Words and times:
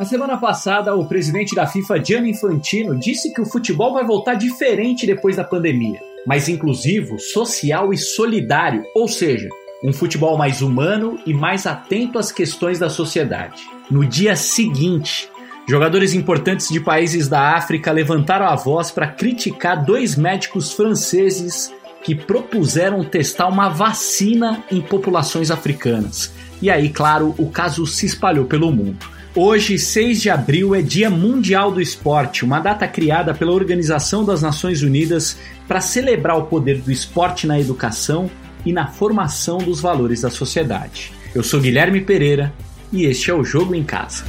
Na 0.00 0.06
semana 0.06 0.38
passada, 0.38 0.94
o 0.96 1.04
presidente 1.04 1.54
da 1.54 1.66
FIFA, 1.66 2.02
Gianni 2.02 2.30
Infantino, 2.30 2.98
disse 2.98 3.34
que 3.34 3.40
o 3.42 3.44
futebol 3.44 3.92
vai 3.92 4.02
voltar 4.02 4.32
diferente 4.32 5.06
depois 5.06 5.36
da 5.36 5.44
pandemia, 5.44 6.00
mais 6.26 6.48
inclusivo, 6.48 7.18
social 7.18 7.92
e 7.92 7.98
solidário, 7.98 8.82
ou 8.94 9.06
seja, 9.06 9.46
um 9.84 9.92
futebol 9.92 10.38
mais 10.38 10.62
humano 10.62 11.18
e 11.26 11.34
mais 11.34 11.66
atento 11.66 12.18
às 12.18 12.32
questões 12.32 12.78
da 12.78 12.88
sociedade. 12.88 13.60
No 13.90 14.02
dia 14.06 14.34
seguinte, 14.36 15.28
jogadores 15.68 16.14
importantes 16.14 16.70
de 16.70 16.80
países 16.80 17.28
da 17.28 17.54
África 17.54 17.92
levantaram 17.92 18.46
a 18.46 18.56
voz 18.56 18.90
para 18.90 19.06
criticar 19.06 19.84
dois 19.84 20.16
médicos 20.16 20.72
franceses 20.72 21.70
que 22.02 22.14
propuseram 22.14 23.04
testar 23.04 23.48
uma 23.48 23.68
vacina 23.68 24.64
em 24.72 24.80
populações 24.80 25.50
africanas. 25.50 26.32
E 26.62 26.70
aí, 26.70 26.88
claro, 26.88 27.34
o 27.36 27.50
caso 27.50 27.86
se 27.86 28.06
espalhou 28.06 28.46
pelo 28.46 28.72
mundo. 28.72 29.19
Hoje, 29.34 29.78
6 29.78 30.22
de 30.22 30.28
abril, 30.28 30.74
é 30.74 30.82
Dia 30.82 31.08
Mundial 31.08 31.70
do 31.70 31.80
Esporte, 31.80 32.44
uma 32.44 32.58
data 32.58 32.88
criada 32.88 33.32
pela 33.32 33.52
Organização 33.52 34.24
das 34.24 34.42
Nações 34.42 34.82
Unidas 34.82 35.38
para 35.68 35.80
celebrar 35.80 36.36
o 36.36 36.46
poder 36.46 36.80
do 36.80 36.90
esporte 36.90 37.46
na 37.46 37.58
educação 37.60 38.28
e 38.66 38.72
na 38.72 38.88
formação 38.88 39.58
dos 39.58 39.80
valores 39.80 40.22
da 40.22 40.30
sociedade. 40.30 41.12
Eu 41.32 41.44
sou 41.44 41.60
Guilherme 41.60 42.00
Pereira 42.00 42.52
e 42.92 43.04
este 43.04 43.30
é 43.30 43.34
o 43.34 43.44
Jogo 43.44 43.72
em 43.72 43.84
Casa. 43.84 44.24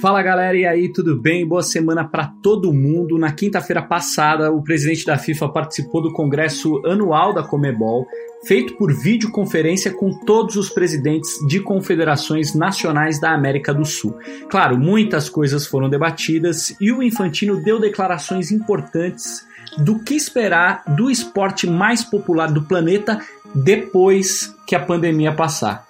Fala 0.00 0.22
galera, 0.22 0.56
e 0.56 0.64
aí, 0.64 0.92
tudo 0.92 1.20
bem? 1.20 1.44
Boa 1.44 1.62
semana 1.62 2.04
para 2.04 2.28
todo 2.40 2.72
mundo. 2.72 3.18
Na 3.18 3.32
quinta-feira 3.32 3.82
passada, 3.82 4.52
o 4.52 4.62
presidente 4.62 5.04
da 5.04 5.18
FIFA 5.18 5.48
participou 5.48 6.00
do 6.00 6.12
congresso 6.12 6.80
anual 6.86 7.34
da 7.34 7.42
Comebol, 7.42 8.06
feito 8.44 8.76
por 8.76 8.92
videoconferência 8.92 9.90
com 9.90 10.12
todos 10.24 10.54
os 10.54 10.70
presidentes 10.70 11.30
de 11.48 11.58
confederações 11.58 12.54
nacionais 12.54 13.20
da 13.20 13.32
América 13.32 13.74
do 13.74 13.84
Sul. 13.84 14.16
Claro, 14.48 14.78
muitas 14.78 15.28
coisas 15.28 15.66
foram 15.66 15.90
debatidas 15.90 16.76
e 16.80 16.92
o 16.92 17.02
Infantino 17.02 17.60
deu 17.60 17.80
declarações 17.80 18.52
importantes 18.52 19.44
do 19.78 19.98
que 19.98 20.14
esperar 20.14 20.84
do 20.94 21.10
esporte 21.10 21.66
mais 21.66 22.04
popular 22.04 22.52
do 22.52 22.62
planeta 22.62 23.18
depois 23.52 24.54
que 24.64 24.76
a 24.76 24.80
pandemia 24.80 25.32
passar. 25.32 25.87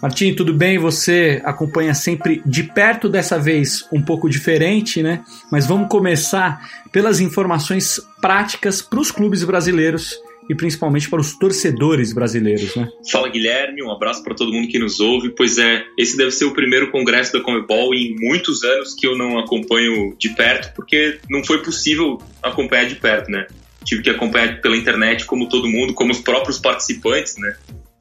Martim, 0.00 0.32
tudo 0.32 0.54
bem? 0.54 0.78
Você 0.78 1.42
acompanha 1.44 1.92
sempre 1.92 2.40
de 2.46 2.62
perto, 2.62 3.08
dessa 3.08 3.38
vez 3.38 3.84
um 3.92 4.00
pouco 4.00 4.28
diferente, 4.28 5.02
né? 5.02 5.24
Mas 5.50 5.66
vamos 5.66 5.88
começar 5.88 6.60
pelas 6.92 7.20
informações 7.20 8.00
práticas 8.20 8.80
para 8.80 9.00
os 9.00 9.10
clubes 9.10 9.42
brasileiros 9.42 10.16
e 10.48 10.54
principalmente 10.54 11.10
para 11.10 11.20
os 11.20 11.36
torcedores 11.36 12.12
brasileiros, 12.12 12.74
né? 12.74 12.88
Fala 13.10 13.28
Guilherme, 13.28 13.82
um 13.82 13.90
abraço 13.90 14.22
para 14.22 14.34
todo 14.34 14.52
mundo 14.52 14.68
que 14.68 14.78
nos 14.78 14.98
ouve. 15.00 15.30
Pois 15.30 15.58
é, 15.58 15.84
esse 15.98 16.16
deve 16.16 16.30
ser 16.30 16.46
o 16.46 16.54
primeiro 16.54 16.90
congresso 16.90 17.32
da 17.32 17.40
Comebol 17.40 17.94
em 17.94 18.14
muitos 18.18 18.62
anos 18.62 18.94
que 18.94 19.06
eu 19.06 19.18
não 19.18 19.38
acompanho 19.38 20.14
de 20.16 20.30
perto, 20.30 20.72
porque 20.74 21.18
não 21.28 21.44
foi 21.44 21.62
possível 21.62 22.18
acompanhar 22.42 22.86
de 22.86 22.94
perto, 22.94 23.30
né? 23.30 23.46
Tive 23.84 24.02
que 24.02 24.10
acompanhar 24.10 24.60
pela 24.60 24.76
internet, 24.76 25.24
como 25.24 25.48
todo 25.48 25.68
mundo, 25.68 25.92
como 25.92 26.12
os 26.12 26.20
próprios 26.20 26.58
participantes, 26.58 27.36
né? 27.36 27.56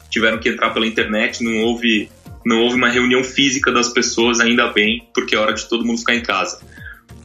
Tiveram 0.09 0.37
que 0.37 0.49
entrar 0.49 0.71
pela 0.71 0.87
internet, 0.87 1.43
não 1.43 1.63
houve, 1.63 2.09
não 2.45 2.61
houve 2.61 2.75
uma 2.75 2.89
reunião 2.89 3.23
física 3.23 3.71
das 3.71 3.89
pessoas, 3.89 4.39
ainda 4.39 4.67
bem, 4.67 5.07
porque 5.13 5.35
é 5.35 5.39
hora 5.39 5.53
de 5.53 5.67
todo 5.67 5.85
mundo 5.85 5.99
ficar 5.99 6.15
em 6.15 6.23
casa. 6.23 6.59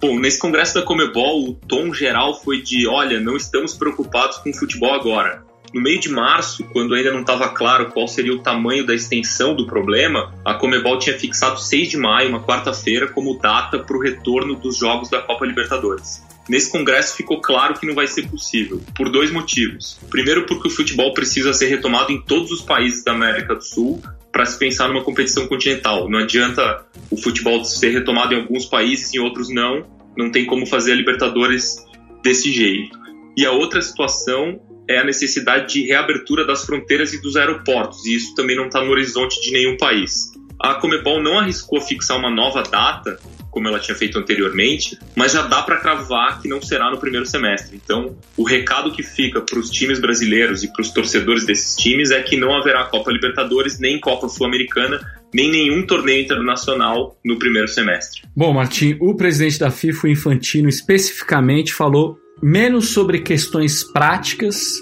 Bom, 0.01 0.19
nesse 0.19 0.39
congresso 0.39 0.75
da 0.75 0.83
Comebol, 0.83 1.49
o 1.49 1.55
tom 1.55 1.95
geral 1.95 2.43
foi 2.43 2.61
de: 2.61 2.89
olha, 2.89 3.21
não 3.21 3.37
estamos 3.37 3.75
preocupados 3.75 4.39
com 4.39 4.51
o 4.51 4.55
futebol 4.55 4.93
agora. 4.93 5.45
No 5.73 5.81
meio 5.81 6.01
de 6.01 6.11
março, 6.11 6.65
quando 6.73 6.95
ainda 6.95 7.13
não 7.13 7.21
estava 7.21 7.49
claro 7.49 7.91
qual 7.91 8.07
seria 8.07 8.35
o 8.35 8.41
tamanho 8.41 8.85
da 8.85 8.95
extensão 8.95 9.55
do 9.55 9.67
problema, 9.67 10.35
a 10.45 10.55
Comebol 10.55 10.99
tinha 10.99 11.19
fixado 11.19 11.59
6 11.59 11.89
de 11.89 11.97
maio, 11.97 12.29
uma 12.29 12.43
quarta-feira, 12.43 13.09
como 13.09 13.39
data 13.39 13.79
para 13.79 13.97
o 13.97 14.01
retorno 14.01 14.55
dos 14.55 14.77
jogos 14.77 15.09
da 15.09 15.23
Copa 15.23 15.47
Libertadores. 15.47 16.23
Nesse 16.49 16.71
congresso 16.71 17.17
ficou 17.17 17.41
claro 17.41 17.75
que 17.79 17.87
não 17.87 17.95
vai 17.95 18.07
ser 18.07 18.29
possível, 18.29 18.81
por 18.97 19.09
dois 19.09 19.31
motivos. 19.31 19.99
Primeiro, 20.11 20.45
porque 20.47 20.69
o 20.69 20.71
futebol 20.71 21.15
precisa 21.15 21.53
ser 21.53 21.67
retomado 21.67 22.13
em 22.13 22.21
todos 22.21 22.51
os 22.51 22.61
países 22.61 23.05
da 23.05 23.13
América 23.13 23.55
do 23.55 23.63
Sul 23.63 24.03
para 24.33 24.45
se 24.47 24.59
pensar 24.59 24.89
numa 24.89 25.05
competição 25.05 25.47
continental. 25.47 26.09
Não 26.09 26.19
adianta 26.19 26.85
o 27.11 27.17
futebol 27.17 27.65
ser 27.65 27.91
retomado 27.91 28.35
em 28.35 28.41
alguns 28.41 28.65
países 28.65 29.13
e 29.13 29.19
em 29.19 29.21
outros 29.21 29.49
não. 29.51 29.87
Não 30.17 30.31
tem 30.31 30.45
como 30.45 30.67
fazer 30.67 30.93
a 30.93 30.97
Libertadores 30.97 31.77
desse 32.23 32.53
jeito. 32.53 32.99
E 33.37 33.47
a 33.47 33.53
outra 33.53 33.81
situação 33.81 34.61
é 34.89 34.99
a 34.99 35.05
necessidade 35.05 35.73
de 35.73 35.87
reabertura 35.87 36.47
das 36.47 36.65
fronteiras 36.65 37.13
e 37.13 37.23
dos 37.23 37.37
aeroportos, 37.37 38.05
e 38.05 38.17
isso 38.17 38.35
também 38.35 38.57
não 38.57 38.67
está 38.67 38.85
no 38.85 38.91
horizonte 38.91 39.41
de 39.41 39.53
nenhum 39.53 39.77
país. 39.77 40.33
A 40.61 40.75
Comebol 40.75 41.23
não 41.23 41.39
arriscou 41.39 41.81
fixar 41.81 42.19
uma 42.19 42.31
nova 42.31 42.63
data 42.63 43.19
como 43.53 43.69
ela 43.69 43.79
tinha 43.79 43.95
feito 43.95 44.19
anteriormente, 44.19 44.99
mas 45.15 45.33
já 45.33 45.43
dá 45.43 45.63
para 45.63 45.77
cravar 45.77 46.41
que 46.41 46.49
não 46.49 46.61
será 46.61 46.91
no 46.91 46.99
primeiro 46.99 47.27
semestre. 47.27 47.79
Então, 47.85 48.17
o 48.35 48.43
recado 48.43 48.91
que 48.91 49.03
fica 49.03 49.43
para 49.43 49.59
os 49.59 49.71
times 49.71 50.01
brasileiros 50.01 50.65
e 50.65 50.73
para 50.73 50.81
os 50.81 50.91
torcedores 50.91 51.45
desses 51.45 51.77
times 51.77 52.11
é 52.11 52.21
que 52.23 52.35
não 52.35 52.57
haverá 52.57 52.85
Copa 52.85 53.13
Libertadores, 53.13 53.79
nem 53.79 54.01
Copa 54.01 54.27
Sul-Americana, 54.27 55.01
nem 55.35 55.51
nenhum 55.51 55.87
torneio 55.87 56.25
internacional 56.25 57.19
no 57.23 57.39
primeiro 57.39 57.69
semestre. 57.69 58.23
Bom, 58.35 58.55
Martim, 58.55 58.97
o 58.99 59.15
presidente 59.15 59.59
da 59.59 59.71
FIFA, 59.71 60.07
o 60.07 60.11
Infantino, 60.11 60.69
especificamente 60.69 61.75
falou 61.75 62.19
menos 62.43 62.89
sobre 62.89 63.21
questões 63.21 63.85
práticas 63.85 64.81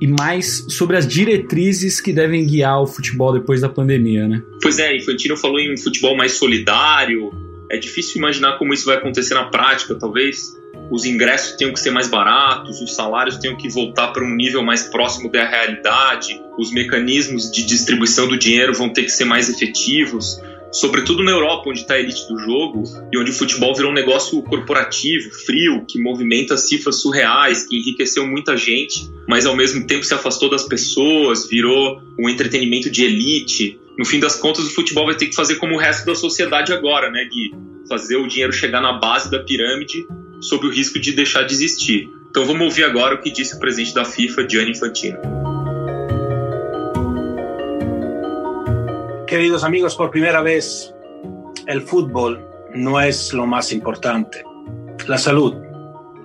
e 0.00 0.08
mais 0.08 0.64
sobre 0.68 0.96
as 0.96 1.06
diretrizes 1.06 2.00
que 2.00 2.12
devem 2.12 2.44
guiar 2.44 2.82
o 2.82 2.86
futebol 2.86 3.32
depois 3.32 3.60
da 3.60 3.68
pandemia, 3.68 4.26
né? 4.26 4.42
Pois 4.60 4.78
é, 4.78 4.96
Infantino 4.96 5.36
falou 5.36 5.58
em 5.58 5.72
um 5.72 5.76
futebol 5.76 6.16
mais 6.16 6.32
solidário, 6.32 7.30
é 7.70 7.76
difícil 7.76 8.18
imaginar 8.18 8.58
como 8.58 8.72
isso 8.72 8.86
vai 8.86 8.96
acontecer 8.96 9.34
na 9.34 9.44
prática. 9.44 9.94
Talvez 9.94 10.56
os 10.90 11.04
ingressos 11.04 11.56
tenham 11.56 11.72
que 11.72 11.80
ser 11.80 11.90
mais 11.90 12.08
baratos, 12.08 12.80
os 12.80 12.94
salários 12.94 13.36
tenham 13.36 13.56
que 13.56 13.68
voltar 13.68 14.08
para 14.08 14.24
um 14.24 14.34
nível 14.34 14.62
mais 14.62 14.84
próximo 14.84 15.30
da 15.30 15.46
realidade, 15.46 16.40
os 16.58 16.72
mecanismos 16.72 17.50
de 17.50 17.64
distribuição 17.64 18.26
do 18.26 18.38
dinheiro 18.38 18.72
vão 18.72 18.88
ter 18.92 19.02
que 19.02 19.10
ser 19.10 19.24
mais 19.24 19.48
efetivos. 19.48 20.40
Sobretudo 20.70 21.22
na 21.22 21.30
Europa, 21.30 21.70
onde 21.70 21.80
está 21.80 21.94
a 21.94 21.98
elite 21.98 22.28
do 22.28 22.38
jogo 22.38 22.84
e 23.10 23.18
onde 23.18 23.30
o 23.30 23.34
futebol 23.34 23.74
virou 23.74 23.90
um 23.90 23.94
negócio 23.94 24.42
corporativo, 24.42 25.30
frio, 25.46 25.84
que 25.86 25.98
movimenta 25.98 26.58
cifras 26.58 27.00
surreais, 27.00 27.66
que 27.66 27.78
enriqueceu 27.78 28.26
muita 28.26 28.54
gente, 28.54 29.10
mas 29.26 29.46
ao 29.46 29.56
mesmo 29.56 29.86
tempo 29.86 30.04
se 30.04 30.12
afastou 30.12 30.50
das 30.50 30.64
pessoas, 30.64 31.48
virou 31.48 32.02
um 32.18 32.28
entretenimento 32.28 32.90
de 32.90 33.02
elite 33.02 33.80
no 33.98 34.04
fim 34.04 34.20
das 34.20 34.36
contas, 34.36 34.64
o 34.64 34.70
futebol 34.72 35.06
vai 35.06 35.16
ter 35.16 35.26
que 35.26 35.34
fazer 35.34 35.56
como 35.56 35.74
o 35.74 35.78
resto 35.78 36.06
da 36.06 36.14
sociedade 36.14 36.72
agora, 36.72 37.10
né, 37.10 37.24
Gui? 37.24 37.52
Fazer 37.88 38.16
o 38.16 38.28
dinheiro 38.28 38.52
chegar 38.52 38.80
na 38.80 38.92
base 38.92 39.28
da 39.28 39.40
pirâmide 39.40 40.06
sob 40.40 40.68
o 40.68 40.70
risco 40.70 41.00
de 41.00 41.10
deixar 41.12 41.42
de 41.42 41.52
existir. 41.52 42.08
Então 42.30 42.44
vamos 42.44 42.62
ouvir 42.62 42.84
agora 42.84 43.16
o 43.16 43.18
que 43.20 43.32
disse 43.32 43.56
o 43.56 43.58
presidente 43.58 43.94
da 43.94 44.04
FIFA, 44.04 44.48
Gianni 44.48 44.70
Infantino. 44.70 45.18
Queridos 49.26 49.64
amigos, 49.64 49.96
por 49.96 50.10
primera 50.10 50.42
vez, 50.42 50.94
el 51.66 51.82
fútbol 51.82 52.40
no 52.76 53.00
es 53.00 53.32
lo 53.32 53.46
más 53.46 53.72
importante. 53.72 54.44
La 55.08 55.18
salud 55.18 55.56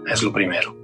es 0.05 0.21
lo 0.21 0.31
primero. 0.31 0.77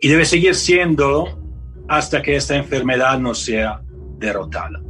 Y 0.00 0.08
debe 0.08 0.24
seguir 0.24 0.54
siendo 0.54 1.38
hasta 1.86 2.22
que 2.22 2.34
esta 2.34 2.56
enfermedad 2.56 3.18
no 3.18 3.34
sea 3.34 3.82
derrotada. 4.18 4.82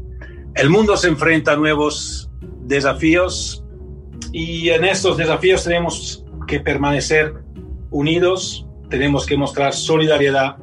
El 0.55 0.69
mundo 0.69 0.97
se 0.97 1.09
enfrenta 1.09 1.53
a 1.53 1.57
nuevos 1.57 2.31
desafíos 2.61 3.65
y 4.33 4.69
en 4.69 4.85
estos 4.85 5.17
desafíos 5.17 5.65
tenemos 5.65 6.25
que 6.47 6.61
permanecer 6.61 7.35
unidos, 7.91 8.67
tenemos 8.91 9.25
que 9.25 9.37
mostrar 9.37 9.73
solidaridad 9.73 10.57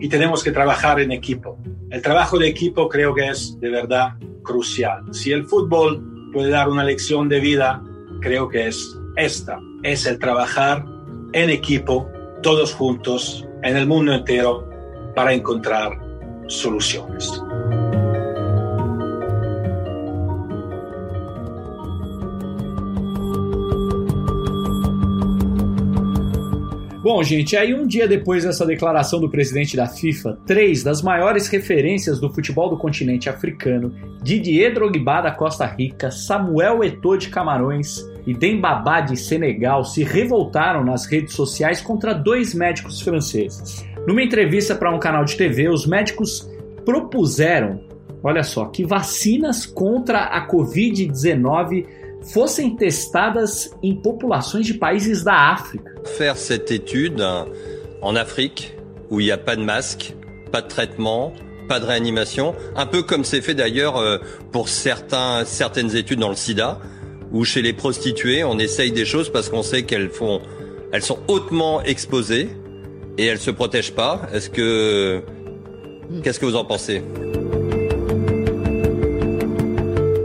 y 0.00 0.08
tenemos 0.08 0.42
que 0.42 0.50
trabajar 0.50 1.00
en 1.00 1.12
equipo. 1.12 1.58
El 1.90 2.02
trabajo 2.02 2.38
de 2.38 2.48
equipo 2.48 2.88
creo 2.88 3.14
que 3.14 3.28
es 3.28 3.56
de 3.60 3.70
verdad 3.70 4.14
crucial. 4.42 5.02
Si 5.12 5.30
el 5.30 5.44
fútbol 5.44 6.30
puede 6.32 6.50
dar 6.50 6.68
una 6.68 6.82
lección 6.82 7.28
de 7.28 7.38
vida, 7.38 7.82
creo 8.20 8.48
que 8.48 8.66
es 8.66 8.98
esta, 9.16 9.60
es 9.84 10.06
el 10.06 10.18
trabajar 10.18 10.84
en 11.32 11.50
equipo, 11.50 12.08
todos 12.42 12.74
juntos, 12.74 13.46
en 13.62 13.76
el 13.76 13.86
mundo 13.86 14.12
entero, 14.12 14.68
para 15.14 15.32
encontrar 15.32 15.98
soluciones. 16.48 17.40
Bom, 27.06 27.22
gente, 27.22 27.56
aí 27.56 27.72
um 27.72 27.86
dia 27.86 28.08
depois 28.08 28.42
dessa 28.42 28.66
declaração 28.66 29.20
do 29.20 29.30
presidente 29.30 29.76
da 29.76 29.86
FIFA, 29.86 30.38
três 30.44 30.82
das 30.82 31.02
maiores 31.02 31.46
referências 31.46 32.18
do 32.18 32.28
futebol 32.34 32.68
do 32.68 32.76
continente 32.76 33.28
africano, 33.28 33.94
Didier 34.24 34.74
Drogba 34.74 35.20
da 35.20 35.30
Costa 35.30 35.64
Rica, 35.66 36.10
Samuel 36.10 36.82
Eto'o 36.82 37.16
de 37.16 37.28
Camarões 37.28 38.04
e 38.26 38.34
Dembaba 38.34 39.02
de 39.02 39.16
Senegal 39.16 39.84
se 39.84 40.02
revoltaram 40.02 40.84
nas 40.84 41.06
redes 41.06 41.34
sociais 41.34 41.80
contra 41.80 42.12
dois 42.12 42.52
médicos 42.52 43.00
franceses. 43.00 43.86
Numa 44.04 44.24
entrevista 44.24 44.74
para 44.74 44.92
um 44.92 44.98
canal 44.98 45.24
de 45.24 45.36
TV, 45.36 45.68
os 45.68 45.86
médicos 45.86 46.50
propuseram, 46.84 47.84
olha 48.20 48.42
só, 48.42 48.64
que 48.64 48.84
vacinas 48.84 49.64
contra 49.64 50.24
a 50.24 50.48
Covid-19 50.48 51.86
fossem 52.32 52.76
testadas 52.76 53.70
em 53.82 53.94
populações 53.94 54.62
de 54.62 54.74
países 54.74 55.22
da 55.22 55.52
África. 55.52 55.90
Faire 56.04 56.36
cette 56.36 56.70
étude 56.70 57.24
en 58.02 58.16
Afrique, 58.16 58.76
où 59.10 59.20
il 59.20 59.24
n'y 59.24 59.32
a 59.32 59.38
pas 59.38 59.56
de 59.56 59.62
masque, 59.62 60.14
pas 60.52 60.62
de 60.62 60.68
traitement, 60.68 61.32
pas 61.68 61.80
de 61.80 61.86
réanimation, 61.86 62.54
un 62.76 62.86
peu 62.86 63.02
comme 63.02 63.24
c'est 63.24 63.40
fait 63.40 63.54
d'ailleurs 63.54 63.96
euh, 63.96 64.18
pour 64.52 64.68
certains, 64.68 65.44
certaines 65.44 65.96
études 65.96 66.20
dans 66.20 66.28
le 66.28 66.36
sida, 66.36 66.80
où 67.32 67.44
chez 67.44 67.62
les 67.62 67.72
prostituées, 67.72 68.44
on 68.44 68.58
essaye 68.58 68.92
des 68.92 69.04
choses 69.04 69.30
parce 69.30 69.48
qu'on 69.48 69.62
sait 69.62 69.82
qu'elles 69.82 70.10
font, 70.10 70.40
elles 70.92 71.02
sont 71.02 71.18
hautement 71.28 71.82
exposées 71.82 72.48
et 73.18 73.26
elles 73.26 73.40
se 73.40 73.50
protègent 73.50 73.94
pas. 73.94 74.22
Est-ce 74.32 74.50
que, 74.50 75.22
qu'est-ce 76.22 76.38
que 76.38 76.46
vous 76.46 76.56
en 76.56 76.64
pensez? 76.64 77.02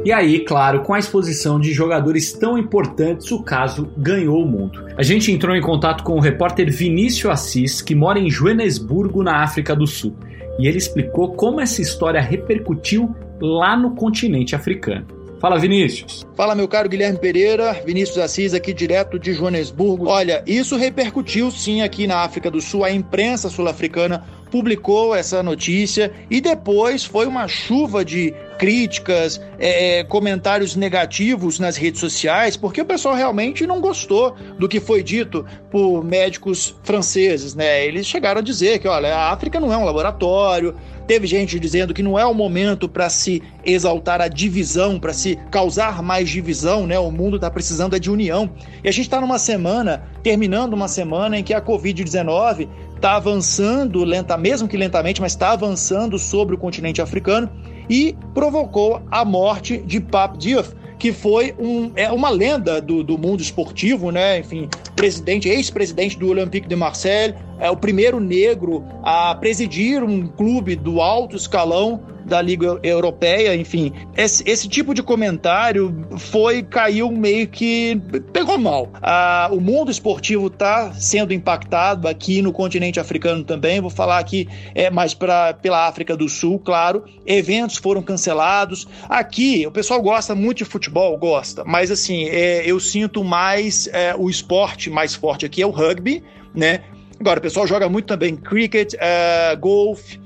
E 0.04 0.12
aí, 0.12 0.40
claro, 0.40 0.82
com 0.82 0.96
a 0.96 1.00
exposição 1.00 1.60
de 1.60 1.72
jogadores 1.72 2.34
tão 2.34 2.58
importantes, 2.58 3.32
o 3.32 3.44
caso 3.44 3.88
ganhou 3.96 4.42
o 4.42 4.48
mundo. 4.48 4.84
A 4.98 5.04
gente 5.04 5.32
entrou 5.32 5.56
em 5.56 5.62
contato 5.62 6.04
com 6.04 6.14
o 6.14 6.20
repórter 6.20 6.72
Vinícius 6.72 7.32
Assis, 7.32 7.82
que 7.84 7.94
mora 7.94 8.18
em 8.18 8.30
Joanesburgo, 8.30 9.22
na 9.22 9.44
África 9.44 9.76
do 9.76 9.86
Sul, 9.86 10.16
e 10.58 10.68
ele 10.68 10.80
explicou 10.80 11.34
como 11.34 11.62
essa 11.62 11.84
história 11.84 12.20
repercutiu 12.20 13.16
lá 13.40 13.78
no 13.78 13.92
continente 13.92 14.56
africano. 14.56 15.06
Fala, 15.40 15.58
Vinícius. 15.58 16.24
Fala, 16.36 16.54
meu 16.54 16.68
caro 16.68 16.88
Guilherme 16.88 17.18
Pereira, 17.18 17.74
Vinícius 17.84 18.20
Assis 18.20 18.54
aqui 18.54 18.74
direto 18.74 19.18
de 19.18 19.34
Joanesburgo. 19.34 20.08
Olha, 20.08 20.44
isso 20.46 20.78
repercutiu 20.78 21.50
sim 21.50 21.82
aqui 21.82 22.06
na 22.06 22.18
África 22.18 22.52
do 22.52 22.62
Sul. 22.62 22.84
A 22.84 22.92
imprensa 22.92 23.50
sul-africana 23.50 24.24
publicou 24.52 25.16
essa 25.16 25.42
notícia 25.42 26.12
e 26.30 26.40
depois 26.40 27.04
foi 27.04 27.26
uma 27.26 27.48
chuva 27.48 28.06
de 28.06 28.36
críticas, 28.62 29.42
é, 29.58 30.02
é, 30.02 30.04
comentários 30.04 30.76
negativos 30.76 31.58
nas 31.58 31.78
redes 31.78 32.00
sociais, 32.00 32.56
porque 32.56 32.80
o 32.80 32.86
pessoal 32.86 33.16
realmente 33.16 33.66
não 33.66 33.82
gostou 33.82 34.36
do 34.60 34.70
que 34.70 34.80
foi 34.80 35.02
dito 35.02 35.44
por 35.72 36.04
médicos 36.04 36.76
franceses, 36.84 37.56
né? 37.56 37.84
Eles 37.84 38.06
chegaram 38.06 38.38
a 38.38 38.44
dizer 38.44 38.78
que, 38.78 38.88
olha, 38.88 39.16
a 39.16 39.32
África 39.32 39.60
não 39.60 39.74
é 39.74 39.78
um 39.78 39.84
laboratório. 39.84 40.76
Teve 41.08 41.26
gente 41.26 41.60
dizendo 41.60 41.92
que 41.92 42.04
não 42.04 42.20
é 42.20 42.24
o 42.24 42.36
momento 42.36 42.88
para 42.88 43.10
se 43.10 43.42
exaltar 43.66 44.22
a 44.22 44.28
divisão, 44.28 45.00
para 45.00 45.12
se 45.12 45.40
causar 45.50 46.04
mais 46.04 46.30
divisão, 46.30 46.86
né? 46.86 47.00
O 47.00 47.10
mundo 47.10 47.38
está 47.38 47.50
precisando 47.50 47.96
é 47.96 48.00
de 48.00 48.12
união. 48.12 48.48
E 48.84 48.88
a 48.88 48.92
gente 48.92 49.06
está 49.06 49.20
numa 49.20 49.40
semana, 49.40 50.04
terminando 50.22 50.76
uma 50.76 50.88
semana 50.88 51.36
em 51.36 51.44
que 51.44 51.56
a 51.56 51.62
Covid-19 51.64 52.70
está 52.96 53.16
avançando 53.16 54.04
lenta, 54.04 54.38
mesmo 54.38 54.68
que 54.68 54.78
lentamente, 54.78 55.20
mas 55.20 55.32
está 55.32 55.54
avançando 55.54 56.20
sobre 56.20 56.54
o 56.54 56.58
continente 56.60 57.02
africano 57.02 57.50
e 57.90 58.16
provocou 58.34 59.02
a 59.10 59.26
morte 59.26 59.78
de 59.78 60.00
Pape 60.00 60.38
Diouf, 60.38 60.74
que 60.98 61.12
foi 61.12 61.56
um, 61.58 61.92
é 61.96 62.12
uma 62.12 62.30
lenda 62.30 62.80
do, 62.80 63.04
do 63.04 63.18
mundo 63.18 63.42
esportivo, 63.42 64.12
né? 64.12 64.40
Enfim, 64.40 64.70
presidente, 64.96 65.50
ex-presidente 65.50 66.18
do 66.18 66.28
Olympique 66.28 66.68
de 66.68 66.76
Marseille, 66.76 67.34
é 67.60 67.72
o 67.72 67.76
primeiro 67.76 68.20
negro 68.20 68.86
a 69.04 69.34
presidir 69.34 70.04
um 70.04 70.28
clube 70.28 70.76
do 70.76 71.02
alto 71.02 71.36
escalão 71.36 72.04
da 72.32 72.42
Liga 72.42 72.80
Europeia, 72.82 73.54
enfim. 73.54 73.92
Esse, 74.16 74.42
esse 74.50 74.70
tipo 74.70 74.94
de 74.94 75.04
comentário 75.04 75.94
foi, 76.18 76.64
caiu 76.64 77.12
meio 77.12 77.46
que. 77.46 78.02
pegou 78.32 78.58
mal. 78.58 78.90
Ah, 79.02 79.50
o 79.52 79.60
mundo 79.60 79.92
esportivo 79.92 80.48
está 80.48 80.94
sendo 80.94 81.34
impactado 81.34 82.08
aqui 82.08 82.42
no 82.42 82.54
continente 82.54 83.02
africano 83.02 83.44
também. 83.44 83.82
Vou 83.82 83.90
falar 83.90 84.18
aqui 84.18 84.48
é, 84.74 84.90
mais 84.90 85.14
pra, 85.14 85.54
pela 85.54 85.86
África 85.90 86.16
do 86.16 86.30
Sul, 86.30 86.58
claro. 86.58 87.04
Eventos 87.26 87.76
foram 87.76 88.02
cancelados. 88.02 88.88
Aqui, 89.10 89.68
o 89.68 89.72
pessoal 89.72 90.02
gosta 90.02 90.34
muito 90.34 90.60
de 90.60 90.66
futebol, 90.66 91.18
gosta, 91.18 91.66
mas 91.66 91.92
assim, 91.92 92.30
é, 92.30 92.64
eu 92.66 92.80
sinto 92.80 93.26
mais 93.26 93.88
é, 93.88 94.16
o 94.18 94.30
esporte 94.30 94.90
mais 94.90 95.14
forte 95.14 95.46
aqui 95.46 95.62
é 95.62 95.68
o 95.68 95.70
rugby, 95.70 96.24
né? 96.56 96.80
Agora, 97.20 97.40
o 97.40 97.42
pessoal 97.42 97.68
joga 97.68 97.88
muito 97.88 98.08
também 98.08 98.36
cricket, 98.36 98.96
uh, 98.96 99.56
golfe, 99.60 100.20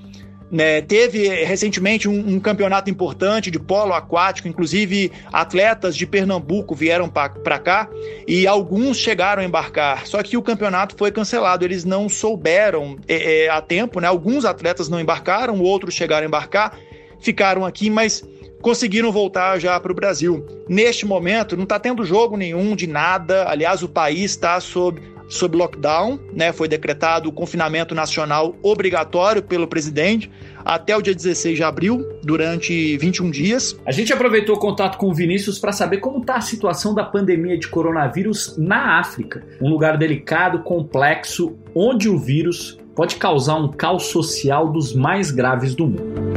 né, 0.52 0.82
teve 0.82 1.28
recentemente 1.44 2.08
um, 2.08 2.36
um, 2.36 2.40
campeonato 2.40 2.90
importante 2.90 3.50
de 3.50 3.60
polo 3.60 3.94
aquático, 3.94 4.48
inclusive 4.48 5.12
atletas 5.32 5.96
de 5.96 6.06
Pernambuco 6.06 6.76
vieram 6.76 7.10
para 7.10 7.60
cá 7.60 7.90
e 8.28 8.46
alguns 8.46 8.98
chegaram 8.98 9.42
a 9.42 9.46
embarcar. 9.46 10.06
Só 10.06 10.22
que 10.22 10.38
o 10.38 10.42
campeonato 10.42 10.96
foi 10.98 11.12
cancelado, 11.12 11.66
eles 11.66 11.84
não 11.84 12.08
souberam 12.08 12.98
é, 13.08 13.46
é, 13.46 13.50
a 13.50 13.62
tempo, 13.62 14.00
né? 14.00 14.08
Alguns 14.08 14.46
atletas 14.46 14.88
não 14.88 15.00
embarcaram, 15.00 15.60
outros 15.60 15.94
chegaram 15.94 16.26
a 16.26 16.28
embarcar, 16.28 16.78
ficaram 17.20 17.66
aqui, 17.66 17.90
mas 17.90 18.24
conseguiram 18.62 19.12
voltar 19.12 19.60
já 19.60 19.80
para 19.80 19.92
o 19.92 19.96
Brasil. 19.96 20.46
Neste 20.68 21.06
momento, 21.06 21.56
não 21.56 21.64
está 21.64 21.80
tendo 21.80 22.04
jogo 22.04 22.38
nenhum 22.38 22.76
de 22.76 22.88
nada. 22.88 23.48
Aliás, 23.48 23.84
o 23.84 23.90
país 23.90 24.32
está 24.32 24.60
sob 24.60 25.02
sob 25.28 25.58
lockdown, 25.58 26.20
né? 26.34 26.52
Foi 26.52 26.68
decretado 26.68 27.30
o 27.30 27.32
confinamento 27.32 27.96
nacional 27.96 28.56
obrigatório 28.62 29.42
pelo 29.42 29.68
presidente 29.68 30.32
até 30.64 30.96
o 30.98 31.02
dia 31.02 31.14
16 31.14 31.58
de 31.58 31.64
abril, 31.64 32.04
durante 32.24 32.98
21 32.98 33.30
dias. 33.30 33.80
A 33.86 33.92
gente 33.92 34.12
aproveitou 34.12 34.56
o 34.56 34.60
contato 34.60 34.98
com 34.98 35.10
o 35.10 35.14
Vinícius 35.14 35.60
para 35.60 35.72
saber 35.72 35.98
como 35.98 36.20
está 36.20 36.36
a 36.36 36.42
situação 36.42 36.94
da 36.94 37.04
pandemia 37.04 37.58
de 37.58 37.68
coronavírus 37.68 38.58
na 38.58 39.00
África, 39.00 39.46
um 39.62 39.70
lugar 39.70 39.98
delicado, 39.98 40.60
complexo, 40.60 41.56
onde 41.76 42.10
o 42.10 42.18
vírus 42.18 42.80
pode 42.96 43.18
causar 43.18 43.56
um 43.56 43.68
caos 43.68 44.08
social 44.08 44.72
dos 44.72 44.94
mais 44.94 45.30
graves 45.30 45.76
do 45.76 45.86
mundo. 45.86 46.36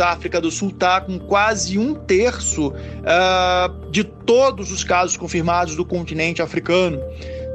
A 0.00 0.10
África 0.10 0.40
do 0.40 0.50
Sul 0.50 0.70
está 0.70 1.00
com 1.00 1.18
quase 1.20 1.78
um 1.78 1.94
terço 1.94 2.68
uh, 2.68 3.90
de 3.90 4.02
todos 4.02 4.72
os 4.72 4.82
casos 4.82 5.16
confirmados 5.16 5.76
do 5.76 5.84
continente 5.84 6.42
africano 6.42 6.98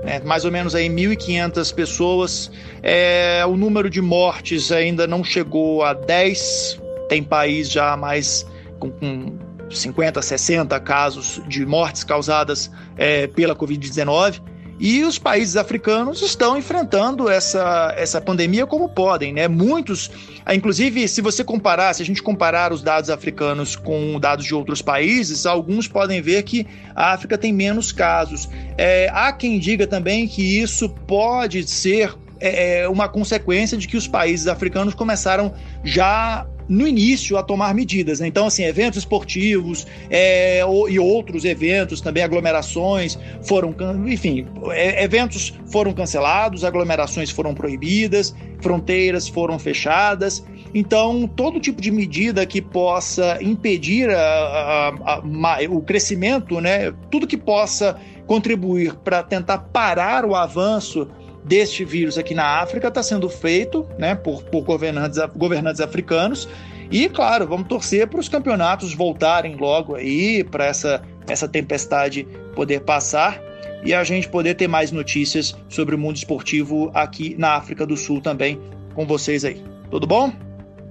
né, 0.04 0.22
mais 0.24 0.46
ou 0.46 0.52
menos 0.52 0.76
aí 0.76 0.88
1.500 0.90 1.74
pessoas. 1.74 2.52
É, 2.82 3.44
o 3.46 3.56
número 3.56 3.90
de 3.90 4.02
mortes 4.02 4.72
ainda 4.72 5.06
não 5.06 5.24
chegou 5.24 5.84
a 5.84 5.94
10, 5.94 6.80
tem 7.08 7.24
país 7.24 7.70
já 7.70 7.96
mais 7.98 8.46
com, 8.80 8.92
com 8.92 9.38
50, 9.70 10.22
60 10.22 10.80
casos 10.80 11.42
de 11.48 11.66
mortes 11.66 12.04
causadas 12.04 12.72
é, 12.98 13.28
pela 13.28 13.56
Covid-19. 13.56 14.42
E 14.80 15.04
os 15.04 15.20
países 15.20 15.58
africanos 15.58 16.22
estão 16.22 16.58
enfrentando 16.58 17.30
essa, 17.30 17.94
essa 17.98 18.22
pandemia 18.22 18.66
como 18.66 18.88
podem, 18.88 19.34
né? 19.34 19.46
Muitos, 19.48 20.10
inclusive, 20.50 21.06
se 21.08 21.22
você 21.22 21.44
comparar, 21.44 21.94
se 21.94 22.02
a 22.02 22.06
gente 22.06 22.24
comparar 22.24 22.72
os 22.72 22.82
dados 22.82 23.10
africanos 23.10 23.76
com 23.76 24.18
dados 24.18 24.46
de 24.46 24.56
outros 24.56 24.82
países, 24.82 25.46
alguns 25.46 25.88
podem 25.88 26.22
ver 26.22 26.44
que 26.44 26.66
a 26.96 27.12
África 27.12 27.38
tem 27.38 27.52
menos 27.52 27.92
casos. 27.92 28.48
É, 28.78 29.10
há 29.12 29.34
quem 29.34 29.60
diga 29.60 29.86
também 29.86 30.28
que 30.28 30.62
isso 30.62 30.88
pode 30.88 31.68
ser 31.68 32.16
é, 32.40 32.88
uma 32.88 33.10
consequência 33.10 33.78
de 33.78 33.86
que 33.86 33.98
os 33.98 34.08
países 34.08 34.48
africanos 34.48 34.94
começaram 34.94 35.54
já 35.84 36.48
no 36.70 36.88
início 36.88 37.36
a 37.36 37.44
tomar 37.44 37.74
medidas. 37.74 38.20
Né? 38.20 38.28
Então, 38.28 38.46
assim, 38.46 38.64
eventos 38.64 39.00
esportivos 39.00 39.88
é, 40.10 40.62
e 40.90 41.00
outros 41.00 41.44
eventos, 41.44 42.00
também 42.00 42.24
aglomerações 42.24 43.18
foram, 43.42 43.76
enfim, 44.08 44.46
é, 44.70 45.04
eventos 45.04 45.54
foram 45.72 45.92
cancelados, 45.92 46.64
aglomerações 46.64 47.32
foram 47.32 47.56
proibidas, 47.56 48.36
fronteiras 48.62 49.28
foram 49.28 49.58
fechadas. 49.58 50.46
Então, 50.74 51.28
todo 51.28 51.60
tipo 51.60 51.82
de 51.82 51.90
medida 51.90 52.46
que 52.46 52.62
possa 52.62 53.40
impedir 53.42 54.12
a, 54.12 54.94
a, 55.04 55.16
a, 55.16 55.22
o 55.70 55.82
crescimento, 55.82 56.62
né, 56.62 56.94
tudo 57.10 57.26
que 57.26 57.38
possa 57.38 58.00
contribuir 58.28 58.94
para 58.98 59.24
tentar 59.24 59.58
parar 59.58 60.24
o 60.24 60.36
avanço 60.36 61.10
deste 61.44 61.84
vírus 61.86 62.18
aqui 62.18 62.34
na 62.34 62.60
África 62.60 62.88
está 62.88 63.02
sendo 63.02 63.30
feito 63.30 63.88
né, 63.98 64.16
por, 64.16 64.44
por 64.44 64.64
governantes, 64.64 65.20
governantes 65.36 65.82
africanos. 65.82 66.48
E, 66.92 67.08
claro, 67.08 67.48
vamos 67.48 67.68
torcer 67.68 68.08
para 68.08 68.20
os 68.20 68.28
campeonatos 68.28 68.94
voltarem 68.94 69.56
logo 69.56 69.96
aí, 69.96 70.44
para 70.44 70.66
essa, 70.66 71.02
essa 71.28 71.48
tempestade 71.48 72.28
poder 72.56 72.82
passar 72.82 73.40
e 73.84 73.94
a 73.94 74.04
gente 74.04 74.28
poder 74.28 74.56
ter 74.56 74.68
mais 74.68 74.92
notícias 74.92 75.56
sobre 75.70 75.96
o 75.96 75.98
mundo 75.98 76.18
esportivo 76.18 76.92
aqui 76.94 77.36
na 77.38 77.54
África 77.54 77.86
do 77.86 77.96
Sul 77.96 78.22
também 78.22 78.60
com 78.94 79.06
vocês 79.06 79.46
aí. 79.46 79.64
Tudo 79.90 80.06
bom? 80.06 80.32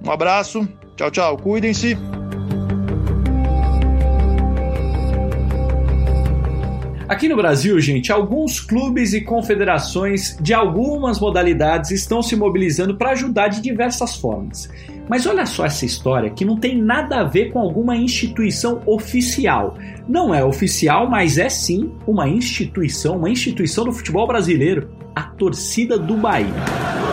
Um 0.05 0.11
abraço, 0.11 0.67
tchau, 0.95 1.11
tchau, 1.11 1.37
cuidem-se. 1.37 1.97
Aqui 7.09 7.27
no 7.27 7.35
Brasil, 7.35 7.79
gente, 7.79 8.11
alguns 8.11 8.59
clubes 8.59 9.13
e 9.13 9.21
confederações 9.21 10.37
de 10.39 10.53
algumas 10.53 11.19
modalidades 11.19 11.89
estão 11.89 12.21
se 12.21 12.35
mobilizando 12.35 12.95
para 12.95 13.13
ajudar 13.13 13.47
de 13.47 13.61
diversas 13.61 14.15
formas. 14.15 14.69
Mas 15.09 15.25
olha 15.25 15.43
só 15.47 15.65
essa 15.65 15.87
história 15.87 16.29
que 16.29 16.45
não 16.45 16.55
tem 16.55 16.79
nada 16.79 17.21
a 17.21 17.23
ver 17.23 17.51
com 17.51 17.57
alguma 17.57 17.95
instituição 17.95 18.83
oficial. 18.85 19.75
Não 20.07 20.35
é 20.35 20.45
oficial, 20.45 21.09
mas 21.09 21.39
é 21.39 21.49
sim 21.49 21.91
uma 22.05 22.29
instituição, 22.29 23.17
uma 23.17 23.29
instituição 23.31 23.85
do 23.85 23.91
futebol 23.91 24.27
brasileiro, 24.27 24.91
a 25.15 25.23
torcida 25.23 25.97
do 25.97 26.15
Bahia. 26.15 27.08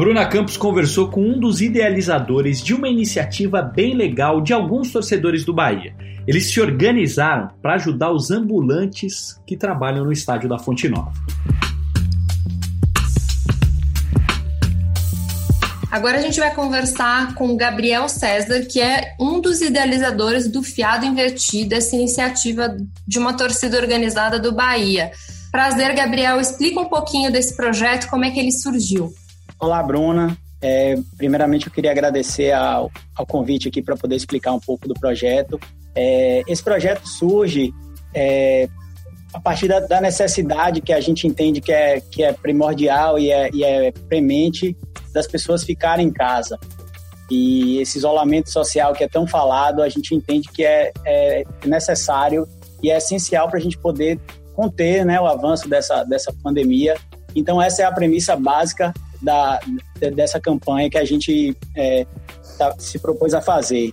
Bruna 0.00 0.24
Campos 0.24 0.56
conversou 0.56 1.10
com 1.10 1.20
um 1.20 1.38
dos 1.38 1.60
idealizadores 1.60 2.62
de 2.62 2.72
uma 2.72 2.88
iniciativa 2.88 3.60
bem 3.60 3.94
legal 3.94 4.40
de 4.40 4.50
alguns 4.50 4.90
torcedores 4.90 5.44
do 5.44 5.52
Bahia. 5.52 5.94
Eles 6.26 6.50
se 6.50 6.58
organizaram 6.58 7.50
para 7.60 7.74
ajudar 7.74 8.10
os 8.10 8.30
ambulantes 8.30 9.38
que 9.46 9.58
trabalham 9.58 10.06
no 10.06 10.10
estádio 10.10 10.48
da 10.48 10.58
Fonte 10.58 10.88
Nova. 10.88 11.12
Agora 15.90 16.16
a 16.16 16.22
gente 16.22 16.40
vai 16.40 16.54
conversar 16.54 17.34
com 17.34 17.50
o 17.50 17.56
Gabriel 17.58 18.08
César, 18.08 18.62
que 18.62 18.80
é 18.80 19.14
um 19.20 19.38
dos 19.38 19.60
idealizadores 19.60 20.50
do 20.50 20.62
Fiado 20.62 21.04
Invertido, 21.04 21.74
essa 21.74 21.94
iniciativa 21.94 22.74
de 23.06 23.18
uma 23.18 23.34
torcida 23.34 23.76
organizada 23.76 24.38
do 24.38 24.50
Bahia. 24.50 25.10
Prazer, 25.52 25.94
Gabriel. 25.94 26.40
Explica 26.40 26.80
um 26.80 26.88
pouquinho 26.88 27.30
desse 27.30 27.54
projeto, 27.54 28.08
como 28.08 28.24
é 28.24 28.30
que 28.30 28.40
ele 28.40 28.52
surgiu. 28.52 29.12
Olá, 29.60 29.82
Bruna. 29.82 30.34
É, 30.62 30.94
primeiramente, 31.18 31.66
eu 31.66 31.72
queria 31.72 31.90
agradecer 31.90 32.50
ao, 32.50 32.90
ao 33.14 33.26
convite 33.26 33.68
aqui 33.68 33.82
para 33.82 33.94
poder 33.94 34.16
explicar 34.16 34.54
um 34.54 34.58
pouco 34.58 34.88
do 34.88 34.94
projeto. 34.94 35.60
É, 35.94 36.42
esse 36.48 36.62
projeto 36.62 37.06
surge 37.06 37.70
é, 38.14 38.66
a 39.34 39.38
partir 39.38 39.68
da, 39.68 39.80
da, 39.80 40.00
necessidade 40.00 40.80
que 40.80 40.94
a 40.94 41.00
gente 41.00 41.26
entende 41.26 41.60
que 41.60 41.70
é, 41.70 42.00
que 42.00 42.22
é 42.22 42.32
primordial 42.32 43.18
e 43.18 43.30
é, 43.30 43.50
e 43.52 43.62
é 43.62 43.92
premente 44.08 44.74
das 45.12 45.26
pessoas 45.26 45.62
ficarem 45.62 46.06
em 46.06 46.12
casa. 46.12 46.58
E 47.30 47.78
esse 47.82 47.98
isolamento 47.98 48.50
social 48.50 48.94
que 48.94 49.04
é 49.04 49.08
tão 49.08 49.26
falado, 49.26 49.82
a 49.82 49.90
gente 49.90 50.14
entende 50.14 50.48
que 50.48 50.64
é, 50.64 50.90
é 51.04 51.44
necessário 51.66 52.48
e 52.82 52.90
é 52.90 52.96
essencial 52.96 53.46
para 53.50 53.58
a 53.58 53.62
gente 53.62 53.76
poder 53.76 54.18
conter 54.54 55.04
né, 55.04 55.20
o 55.20 55.26
avanço 55.26 55.68
dessa, 55.68 56.02
dessa 56.02 56.32
pandemia. 56.42 56.96
Então, 57.36 57.60
essa 57.60 57.82
é 57.82 57.84
a 57.84 57.92
premissa 57.92 58.34
básica 58.34 58.92
da, 59.22 59.60
dessa 60.14 60.40
campanha 60.40 60.90
que 60.90 60.98
a 60.98 61.04
gente 61.04 61.56
é, 61.76 62.06
tá, 62.58 62.74
se 62.78 62.98
propôs 62.98 63.34
a 63.34 63.40
fazer. 63.40 63.92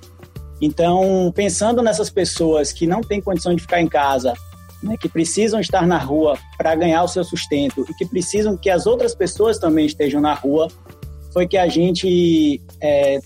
Então, 0.62 1.32
pensando 1.36 1.82
nessas 1.84 2.10
pessoas 2.10 2.72
que 2.72 2.88
não 2.88 3.02
têm 3.02 3.22
condição 3.22 3.54
de 3.54 3.62
ficar 3.62 3.82
em 3.82 3.88
casa, 3.88 4.34
né, 4.82 4.96
que 4.98 5.10
precisam 5.10 5.60
estar 5.60 5.86
na 5.86 5.98
rua 5.98 6.38
para 6.58 6.74
ganhar 6.76 7.04
o 7.04 7.08
seu 7.08 7.24
sustento 7.24 7.86
e 7.90 7.94
que 7.94 8.06
precisam 8.06 8.58
que 8.58 8.70
as 8.70 8.88
outras 8.88 9.14
pessoas 9.14 9.60
também 9.60 9.86
estejam 9.86 10.22
na 10.22 10.34
rua, 10.34 10.68
foi 11.32 11.48
que 11.48 11.58
a 11.58 11.68
gente 11.68 12.62
é, 12.82 13.20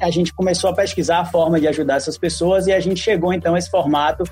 a 0.00 0.10
gente 0.10 0.32
começou 0.32 0.70
a 0.70 0.74
pesquisar 0.74 1.20
a 1.20 1.24
forma 1.24 1.58
de 1.58 1.66
ajudar 1.66 1.96
essas 1.96 2.18
pessoas 2.18 2.66
e 2.66 2.72
a 2.72 2.80
gente 2.80 3.00
chegou 3.00 3.32
então 3.32 3.54
a 3.54 3.58
esse 3.58 3.70
formato 3.70 4.24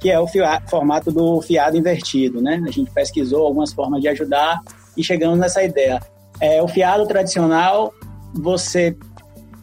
que 0.00 0.10
é 0.10 0.20
o 0.20 0.26
formato 0.68 1.10
do 1.10 1.40
fiado 1.40 1.76
invertido, 1.76 2.40
né? 2.40 2.62
A 2.66 2.70
gente 2.70 2.90
pesquisou 2.90 3.46
algumas 3.46 3.72
formas 3.72 4.00
de 4.00 4.08
ajudar 4.08 4.60
e 4.96 5.02
chegamos 5.02 5.38
nessa 5.38 5.62
ideia. 5.62 6.00
É, 6.40 6.62
o 6.62 6.68
fiado 6.68 7.06
tradicional, 7.06 7.92
você 8.34 8.96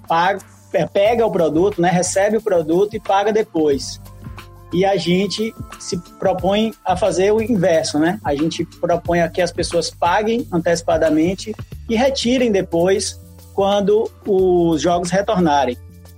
paga, 0.08 0.40
é, 0.74 0.86
pega 0.86 1.26
o 1.26 1.32
produto, 1.32 1.82
né, 1.82 1.90
recebe 1.90 2.38
o 2.38 2.42
produto 2.42 2.96
e 2.96 3.00
paga 3.00 3.32
depois. 3.32 4.02
E 4.74 4.84
a 4.84 4.98
gente 4.98 5.54
se 5.80 5.98
propõe 6.18 6.74
a 6.84 6.98
fazer 6.98 7.32
o 7.32 7.40
inverso, 7.40 8.00
né? 8.00 8.20
A 8.26 8.34
gente 8.34 8.66
propõe 8.66 9.22
a 9.22 9.30
que 9.30 9.40
as 9.40 9.52
pessoas 9.52 9.92
paguem 9.92 10.48
antecipadamente 10.52 11.54
e 11.88 11.96
retirem 11.96 12.52
depois 12.52 13.22
quando 13.54 14.10
os 14.26 14.82
jogos 14.82 15.12
retornarem. 15.12 15.78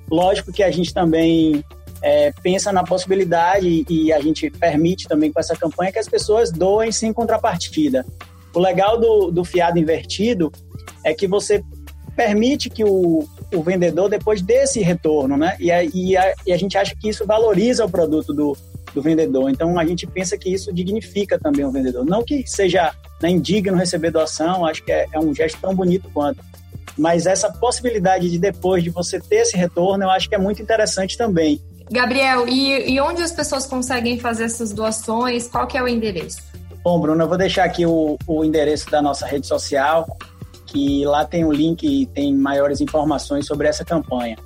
Lógico 0.10 0.54
que 0.54 0.64
a 0.64 0.72
gente 0.72 0.94
também 0.94 1.66
é, 2.02 2.32
pensa 2.42 2.72
na 2.72 2.84
possibilidade 2.84 3.86
e 3.90 4.14
a 4.14 4.22
gente 4.22 4.50
permite 4.52 5.06
também 5.08 5.34
com 5.34 5.40
essa 5.40 5.56
campanha 5.56 5.92
que 5.92 6.00
as 6.00 6.08
pessoas 6.08 6.50
doem 6.50 6.94
sem 6.94 7.12
contrapartida. 7.12 8.06
O 8.56 8.60
legal 8.60 8.98
do, 8.98 9.32
do 9.32 9.44
fiado 9.44 9.78
invertido 9.78 10.52
é 11.04 11.14
que 11.14 11.28
você 11.28 11.62
permite 12.16 12.70
que 12.70 12.84
o, 12.84 13.28
o 13.54 13.62
vendedor 13.62 14.10
depois 14.10 14.42
dê 14.42 14.64
esse 14.64 14.82
retorno, 14.82 15.36
né? 15.36 15.58
E 15.60 15.70
a, 15.70 15.84
e, 15.84 16.16
a, 16.16 16.34
e 16.48 16.54
a 16.54 16.58
gente 16.58 16.78
acha 16.78 16.96
que 16.96 17.10
isso 17.10 17.26
valoriza 17.26 17.84
o 17.84 17.90
produto 17.90 18.34
do, 18.34 18.58
do 18.94 19.02
vendedor. 19.02 19.50
Então 19.50 19.78
a 19.78 19.86
gente 19.86 20.08
pensa 20.08 20.38
que 20.38 20.50
isso 20.50 20.74
dignifica 20.74 21.38
também 21.38 21.66
o 21.66 21.72
vendedor. 21.72 22.06
Não 22.06 22.24
que 22.24 22.48
seja 22.48 22.94
né, 23.22 23.30
indigno 23.30 23.76
receber 23.76 24.12
doação, 24.12 24.66
acho 24.66 24.84
que 24.84 24.92
é, 24.92 25.06
é, 25.12 25.20
um 25.20 25.36
gesto 25.36 25.60
tão 25.60 25.76
bonito 25.76 26.10
quanto. 26.14 26.42
Mas 26.98 27.26
essa 27.26 27.52
possibilidade 27.52 28.32
de 28.32 28.40
depois 28.40 28.82
de 28.82 28.90
você 28.90 29.20
ter 29.20 29.38
esse 29.38 29.58
retorno, 29.58 30.06
eu 30.06 30.10
acho 30.10 30.30
que 30.30 30.36
é 30.36 30.38
muito 30.38 30.62
interessante 30.62 31.18
também. 31.18 31.62
Gabriel, 31.92 32.48
e, 32.48 32.94
e 32.94 33.02
onde 33.02 33.22
as 33.22 33.34
pessoas 33.34 33.66
conseguem 33.66 34.18
fazer 34.18 34.46
essas 34.46 34.72
doações? 34.72 35.48
Qual 35.48 35.68
que 35.68 35.78
é 35.78 35.84
o 35.84 35.88
endereço? 35.88 36.55
Bom, 36.86 37.00
Bruno, 37.00 37.24
eu 37.24 37.28
vou 37.28 37.36
deixar 37.36 37.64
aqui 37.64 37.84
o, 37.84 38.16
o 38.28 38.46
endereço 38.46 38.92
da 38.92 39.02
nossa 39.02 39.26
rede 39.26 39.48
social, 39.48 40.06
que 40.68 41.04
lá 41.04 41.26
tem 41.26 41.44
um 41.44 41.52
link 41.52 41.84
e 41.84 42.06
tem 42.06 42.32
maiores 42.32 42.80
informações 42.80 43.48
sobre 43.48 43.68
essa 43.68 43.84
campanha. 43.84 44.38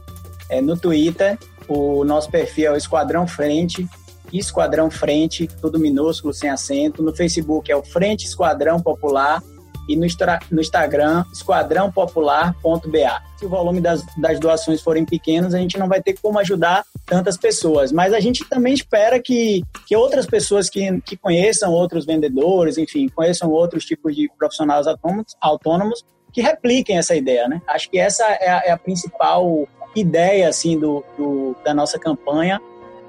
É, 0.47 0.61
no 0.61 0.77
Twitter, 0.77 1.37
o 1.67 2.05
nosso 2.05 2.31
perfil 2.31 2.67
é 2.67 2.71
o 2.71 2.77
Esquadrão 2.77 3.27
Frente, 3.27 3.85
Esquadrão 4.31 4.89
Frente, 4.89 5.49
tudo 5.59 5.77
minúsculo, 5.77 6.33
sem 6.33 6.49
acento. 6.49 7.03
No 7.03 7.13
Facebook 7.13 7.69
é 7.69 7.75
o 7.75 7.83
Frente 7.83 8.25
Esquadrão 8.25 8.79
Popular 8.79 9.43
e 9.89 9.95
no, 9.95 10.05
no 10.51 10.61
Instagram, 10.61 11.25
esquadrãopopular.ba. 11.33 13.23
Se 13.35 13.45
o 13.45 13.49
volume 13.49 13.81
das, 13.81 14.05
das 14.17 14.39
doações 14.39 14.81
forem 14.81 15.03
pequenos, 15.03 15.55
a 15.55 15.57
gente 15.57 15.79
não 15.79 15.87
vai 15.87 16.01
ter 16.01 16.15
como 16.21 16.37
ajudar 16.39 16.85
tantas 17.05 17.35
pessoas. 17.37 17.91
Mas 17.91 18.13
a 18.13 18.19
gente 18.19 18.47
também 18.47 18.73
espera 18.73 19.19
que, 19.19 19.63
que 19.87 19.95
outras 19.95 20.27
pessoas 20.27 20.69
que, 20.69 21.01
que 21.01 21.17
conheçam 21.17 21.73
outros 21.73 22.05
vendedores, 22.05 22.77
enfim, 22.77 23.09
conheçam 23.09 23.49
outros 23.49 23.83
tipos 23.83 24.15
de 24.15 24.29
profissionais 24.37 24.85
autônomos, 24.85 25.35
autônomos 25.41 26.05
que 26.31 26.41
repliquem 26.41 26.97
essa 26.97 27.15
ideia, 27.15 27.47
né? 27.47 27.59
Acho 27.67 27.89
que 27.89 27.97
essa 27.97 28.23
é 28.23 28.49
a, 28.49 28.61
é 28.65 28.71
a 28.71 28.77
principal 28.77 29.67
ideia, 29.95 30.47
assim, 30.47 30.77
do, 30.77 31.03
do, 31.17 31.55
da 31.63 31.73
nossa 31.73 31.97
campanha, 31.97 32.61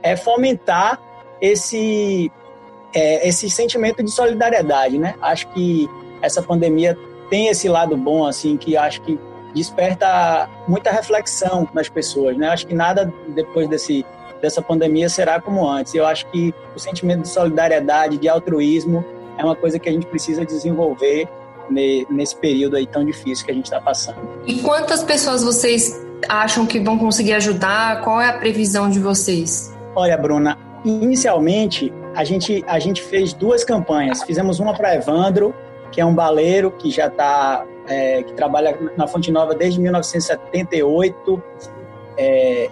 é 0.03 0.17
fomentar 0.17 0.99
esse, 1.41 2.33
é, 2.95 3.29
esse 3.29 3.51
sentimento 3.51 4.03
de 4.03 4.11
solidariedade, 4.11 4.99
né? 4.99 5.15
Acho 5.21 5.49
que 5.49 5.89
essa 6.23 6.43
pandemia 6.43 6.97
tem 7.29 7.49
esse 7.49 7.69
lado 7.69 7.97
bom, 7.97 8.27
assim, 8.27 8.57
que 8.57 8.77
acho 8.77 9.01
que 9.03 9.19
desperta 9.55 10.49
muita 10.67 10.91
reflexão 10.91 11.69
nas 11.73 11.89
pessoas, 11.89 12.37
né? 12.37 12.49
Acho 12.49 12.67
que 12.67 12.75
nada 12.75 13.13
depois 13.35 13.69
desse 13.69 14.05
dessa 14.41 14.63
pandemia 14.63 15.09
será 15.09 15.39
como 15.39 15.69
antes. 15.69 15.95
Eu 15.95 16.07
acho 16.07 16.27
que 16.31 16.55
o 16.75 16.79
sentimento 16.79 17.23
de 17.23 17.29
solidariedade, 17.29 18.17
de 18.17 18.27
altruísmo, 18.27 19.05
é 19.37 19.45
uma 19.45 19.55
coisa 19.55 19.79
que 19.79 19.89
a 19.89 19.93
gente 19.93 20.07
precisa 20.07 20.47
desenvolver 20.47 21.29
nesse 21.71 22.35
período 22.37 22.77
aí 22.77 22.87
tão 22.87 23.05
difícil 23.05 23.45
que 23.45 23.53
a 23.53 23.55
gente 23.55 23.67
está 23.67 23.81
passando. 23.81 24.19
E 24.47 24.61
quantas 24.61 25.05
pessoas 25.05 25.45
vocês 25.45 25.95
acham 26.29 26.67
que 26.67 26.81
vão 26.81 26.99
conseguir 26.99 27.35
ajudar? 27.35 28.03
Qual 28.03 28.21
é 28.21 28.29
a 28.29 28.33
previsão 28.33 28.91
de 28.91 28.99
vocês? 28.99 29.73
Olha, 29.95 30.17
Bruna, 30.17 30.59
inicialmente 30.85 31.93
a 32.15 32.25
gente 32.25 32.65
a 32.67 32.79
gente 32.79 33.03
fez 33.03 33.33
duas 33.33 33.63
campanhas. 33.63 34.23
Fizemos 34.23 34.59
uma 34.59 34.75
para 34.75 34.95
Evandro 34.95 35.55
que 35.91 36.01
é 36.01 36.05
um 36.05 36.15
baleiro 36.15 36.71
que 36.71 36.91
já 36.91 37.07
está, 37.07 37.65
é, 37.87 38.23
que 38.23 38.33
trabalha 38.33 38.77
na 38.97 39.07
Fonte 39.07 39.31
Nova 39.31 39.55
desde 39.55 39.81
1978, 39.81 41.43
é, 42.17 42.71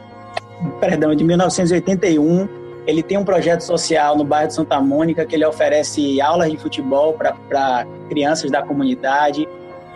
perdão, 0.81 1.15
de 1.15 1.25
1981. 1.25 2.49
Ele 2.87 3.03
tem 3.03 3.19
um 3.19 3.25
projeto 3.25 3.61
social 3.61 4.17
no 4.17 4.25
bairro 4.25 4.49
de 4.49 4.55
Santa 4.55 4.81
Mônica 4.81 5.27
que 5.27 5.37
ele 5.37 5.45
oferece 5.45 6.21
aulas 6.21 6.51
de 6.51 6.57
futebol 6.57 7.13
para 7.13 7.87
crianças 8.09 8.51
da 8.51 8.63
comunidade. 8.63 9.47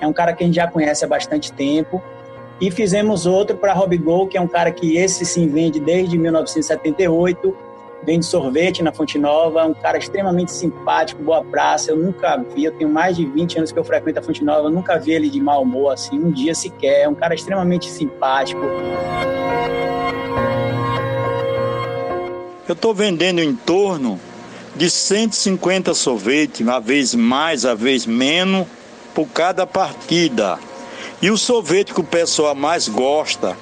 É 0.00 0.06
um 0.06 0.12
cara 0.12 0.32
que 0.32 0.42
a 0.44 0.46
gente 0.46 0.56
já 0.56 0.66
conhece 0.66 1.04
há 1.04 1.08
bastante 1.08 1.52
tempo. 1.52 2.02
E 2.60 2.70
fizemos 2.70 3.26
outro 3.26 3.56
para 3.56 3.72
Rob 3.72 3.96
Gol, 3.96 4.28
que 4.28 4.36
é 4.36 4.40
um 4.40 4.46
cara 4.46 4.70
que 4.70 4.96
esse 4.96 5.24
sim 5.24 5.48
vende 5.48 5.80
desde 5.80 6.18
1978 6.18 7.71
vende 8.04 8.26
sorvete 8.26 8.82
na 8.82 8.92
Fonte 8.92 9.18
Nova, 9.18 9.64
um 9.64 9.74
cara 9.74 9.98
extremamente 9.98 10.52
simpático, 10.52 11.22
boa 11.22 11.44
praça. 11.44 11.90
Eu 11.90 11.96
nunca 11.96 12.36
vi, 12.54 12.64
eu 12.64 12.72
tenho 12.72 12.90
mais 12.90 13.16
de 13.16 13.24
20 13.24 13.58
anos 13.58 13.72
que 13.72 13.78
eu 13.78 13.84
frequento 13.84 14.18
a 14.18 14.22
Fonte 14.22 14.44
Nova, 14.44 14.68
eu 14.68 14.70
nunca 14.70 14.98
vi 14.98 15.12
ele 15.12 15.30
de 15.30 15.40
mau 15.40 15.62
humor 15.62 15.92
assim, 15.92 16.18
um 16.18 16.30
dia 16.30 16.54
sequer. 16.54 17.02
É 17.02 17.08
um 17.08 17.14
cara 17.14 17.34
extremamente 17.34 17.88
simpático. 17.88 18.60
Eu 22.68 22.74
estou 22.74 22.94
vendendo 22.94 23.40
em 23.40 23.54
torno 23.54 24.18
de 24.74 24.90
150 24.90 25.94
sorvete, 25.94 26.62
uma 26.62 26.80
vez 26.80 27.14
mais, 27.14 27.64
uma 27.64 27.74
vez 27.74 28.06
menos, 28.06 28.66
por 29.14 29.26
cada 29.28 29.66
partida. 29.66 30.58
E 31.20 31.30
o 31.30 31.36
sorvete 31.36 31.92
que 31.92 32.00
o 32.00 32.04
pessoal 32.04 32.54
mais 32.54 32.88
gosta 32.88 33.56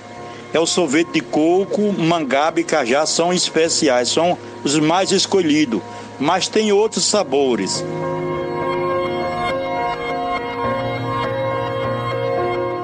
é 0.53 0.59
o 0.59 0.67
sorvete 0.67 1.13
de 1.13 1.21
coco, 1.21 1.93
mangaba 1.93 2.61
e 2.61 2.65
cajá, 2.65 3.07
são 3.07 3.33
especiais, 3.33 4.09
são 4.09 4.37
os 4.65 4.79
mais 4.79 5.13
escolhidos, 5.13 5.81
mas 6.19 6.49
tem 6.49 6.73
outros 6.73 7.05
sabores. 7.05 7.85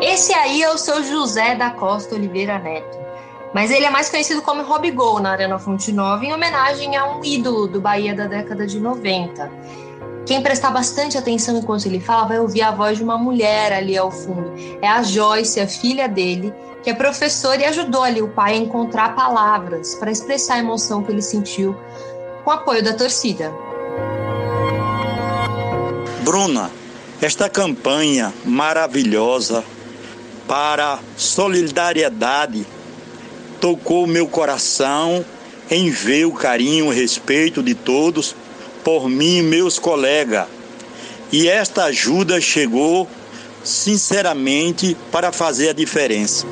Esse 0.00 0.32
aí 0.32 0.62
é 0.62 0.70
o 0.70 0.78
seu 0.78 1.04
José 1.04 1.54
da 1.54 1.70
Costa 1.70 2.14
Oliveira 2.14 2.58
Neto. 2.58 3.06
Mas 3.52 3.70
ele 3.70 3.84
é 3.84 3.90
mais 3.90 4.08
conhecido 4.08 4.42
como 4.42 4.62
Robigol 4.62 5.18
na 5.18 5.30
Arena 5.30 5.58
Fonte 5.58 5.92
Nova, 5.92 6.24
em 6.24 6.32
homenagem 6.32 6.96
a 6.96 7.06
um 7.06 7.24
ídolo 7.24 7.66
do 7.66 7.80
Bahia 7.80 8.14
da 8.14 8.26
década 8.26 8.66
de 8.66 8.78
90. 8.78 9.50
Quem 10.26 10.42
prestar 10.42 10.72
bastante 10.72 11.16
atenção 11.16 11.56
enquanto 11.56 11.86
ele 11.86 12.00
fala 12.00 12.26
vai 12.26 12.40
ouvir 12.40 12.62
a 12.62 12.72
voz 12.72 12.98
de 12.98 13.04
uma 13.04 13.16
mulher 13.16 13.72
ali 13.72 13.96
ao 13.96 14.10
fundo. 14.10 14.52
É 14.82 14.88
a 14.88 15.00
Joyce, 15.00 15.60
a 15.60 15.68
filha 15.68 16.08
dele, 16.08 16.52
que 16.82 16.90
é 16.90 16.94
professora 16.94 17.62
e 17.62 17.64
ajudou 17.64 18.02
ali 18.02 18.20
o 18.20 18.28
pai 18.28 18.54
a 18.54 18.56
encontrar 18.56 19.14
palavras 19.14 19.94
para 19.94 20.10
expressar 20.10 20.54
a 20.54 20.58
emoção 20.58 21.04
que 21.04 21.12
ele 21.12 21.22
sentiu 21.22 21.76
com 22.42 22.50
o 22.50 22.52
apoio 22.52 22.82
da 22.82 22.92
torcida. 22.92 23.54
Bruna, 26.24 26.72
esta 27.22 27.48
campanha 27.48 28.34
maravilhosa 28.44 29.64
para 30.48 30.98
solidariedade 31.16 32.66
tocou 33.60 34.08
meu 34.08 34.26
coração 34.26 35.24
em 35.70 35.88
ver 35.88 36.24
o 36.24 36.32
carinho 36.32 36.92
e 36.92 36.96
respeito 36.96 37.62
de 37.62 37.76
todos 37.76 38.34
por 38.86 39.08
mim 39.08 39.38
e 39.38 39.42
meus 39.42 39.80
colegas. 39.80 40.46
E 41.32 41.48
esta 41.48 41.86
ajuda 41.86 42.40
chegou 42.40 43.08
sinceramente 43.64 44.96
para 45.10 45.32
fazer 45.32 45.70
a 45.70 45.72
diferença. 45.72 46.46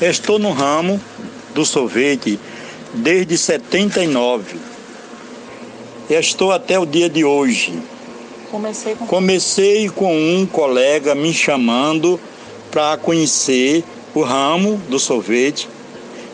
Estou 0.00 0.38
no 0.38 0.52
ramo 0.52 1.00
do 1.52 1.64
sorvete 1.64 2.38
desde 2.94 3.36
79. 3.36 4.58
Estou 6.08 6.52
até 6.52 6.78
o 6.78 6.86
dia 6.86 7.10
de 7.10 7.24
hoje. 7.24 7.76
Comecei 8.48 8.94
com, 8.94 9.06
Comecei 9.08 9.88
com 9.88 10.16
um 10.16 10.46
colega 10.46 11.16
me 11.16 11.34
chamando 11.34 12.20
para 12.70 12.96
conhecer 12.96 13.82
o 14.14 14.22
ramo 14.22 14.80
do 14.88 15.00
sorvete 15.00 15.68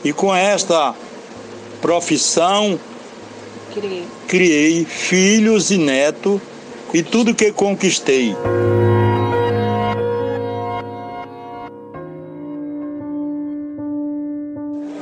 e 0.04 0.12
com 0.12 0.34
esta 0.34 0.94
profissão, 1.80 2.78
criei, 3.72 4.04
criei 4.28 4.84
filhos 4.84 5.70
e 5.70 5.78
netos 5.78 6.40
e 6.92 7.02
tudo 7.02 7.34
que 7.34 7.52
conquistei. 7.52 8.34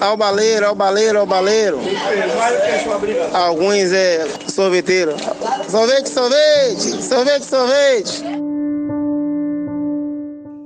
Ao 0.00 0.16
baleiro, 0.16 0.66
ao 0.66 0.74
baleiro, 0.74 1.18
ao 1.18 1.26
baleiro. 1.26 1.80
Alguns 3.32 3.92
é 3.92 4.26
sorveteiro. 4.48 5.14
Sorvete, 5.68 6.08
sorvete, 6.08 7.02
sorvete, 7.02 7.44
sorvete. 7.44 8.47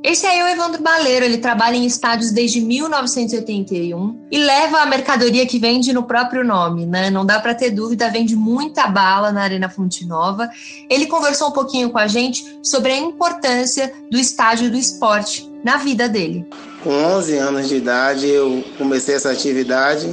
Esse 0.04 0.26
aí 0.26 0.40
é 0.40 0.44
o 0.44 0.48
Evandro 0.48 0.82
Baleiro, 0.82 1.24
ele 1.24 1.38
trabalha 1.38 1.76
em 1.76 1.86
estádios 1.86 2.32
desde 2.32 2.60
1981 2.60 4.26
e 4.32 4.38
leva 4.38 4.78
a 4.78 4.86
mercadoria 4.86 5.46
que 5.46 5.60
vende 5.60 5.92
no 5.92 6.02
próprio 6.02 6.42
nome, 6.42 6.84
né? 6.86 7.08
Não 7.08 7.24
dá 7.24 7.38
para 7.38 7.54
ter 7.54 7.70
dúvida, 7.70 8.10
vende 8.10 8.34
muita 8.34 8.88
bala 8.88 9.30
na 9.30 9.42
Arena 9.42 9.68
Fonte 9.68 10.04
Nova. 10.04 10.50
Ele 10.90 11.06
conversou 11.06 11.50
um 11.50 11.52
pouquinho 11.52 11.90
com 11.90 11.98
a 11.98 12.08
gente 12.08 12.58
sobre 12.64 12.90
a 12.90 12.98
importância 12.98 13.92
do 14.10 14.18
estádio 14.18 14.72
do 14.72 14.76
esporte 14.76 15.48
na 15.62 15.76
vida 15.76 16.08
dele. 16.08 16.44
Com 16.82 16.90
11 16.90 17.36
anos 17.36 17.68
de 17.68 17.76
idade, 17.76 18.28
eu 18.28 18.64
comecei 18.76 19.14
essa 19.14 19.30
atividade. 19.30 20.12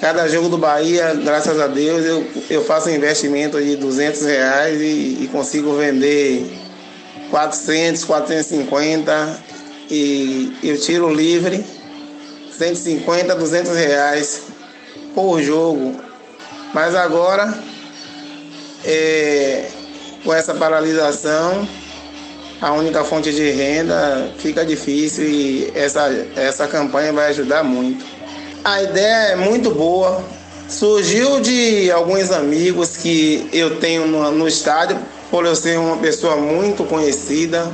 Cada 0.00 0.28
jogo 0.28 0.48
do 0.48 0.58
Bahia, 0.58 1.12
graças 1.14 1.58
a 1.58 1.66
Deus, 1.66 2.04
eu, 2.04 2.24
eu 2.48 2.64
faço 2.64 2.88
um 2.88 2.94
investimento 2.94 3.60
de 3.60 3.74
200 3.74 4.22
reais 4.22 4.80
e, 4.80 5.24
e 5.24 5.28
consigo 5.32 5.74
vender 5.74 6.63
400, 7.34 8.04
450 8.04 9.38
e 9.90 10.56
eu 10.62 10.78
tiro 10.78 11.12
livre 11.12 11.64
150, 12.56 13.34
200 13.34 13.76
reais 13.76 14.42
por 15.16 15.42
jogo. 15.42 15.96
Mas 16.72 16.94
agora, 16.94 17.52
é, 18.84 19.66
com 20.22 20.32
essa 20.32 20.54
paralisação, 20.54 21.68
a 22.60 22.70
única 22.70 23.02
fonte 23.02 23.32
de 23.32 23.50
renda 23.50 24.30
fica 24.38 24.64
difícil 24.64 25.24
e 25.24 25.72
essa, 25.74 26.08
essa 26.36 26.68
campanha 26.68 27.12
vai 27.12 27.30
ajudar 27.30 27.64
muito. 27.64 28.04
A 28.64 28.80
ideia 28.80 29.32
é 29.32 29.36
muito 29.36 29.72
boa. 29.72 30.24
Surgiu 30.68 31.40
de 31.40 31.90
alguns 31.90 32.30
amigos 32.30 32.96
que 32.96 33.48
eu 33.52 33.80
tenho 33.80 34.06
no, 34.06 34.30
no 34.30 34.46
estádio, 34.46 34.96
por 35.34 35.44
eu 35.44 35.56
ser 35.56 35.76
uma 35.80 35.96
pessoa 35.96 36.36
muito 36.36 36.84
conhecida, 36.84 37.68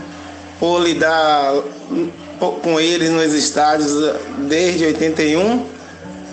por 0.58 0.78
lidar 0.78 1.52
com 2.62 2.80
eles 2.80 3.10
nos 3.10 3.34
estádios 3.34 3.92
desde 4.48 4.86
81, 4.86 5.66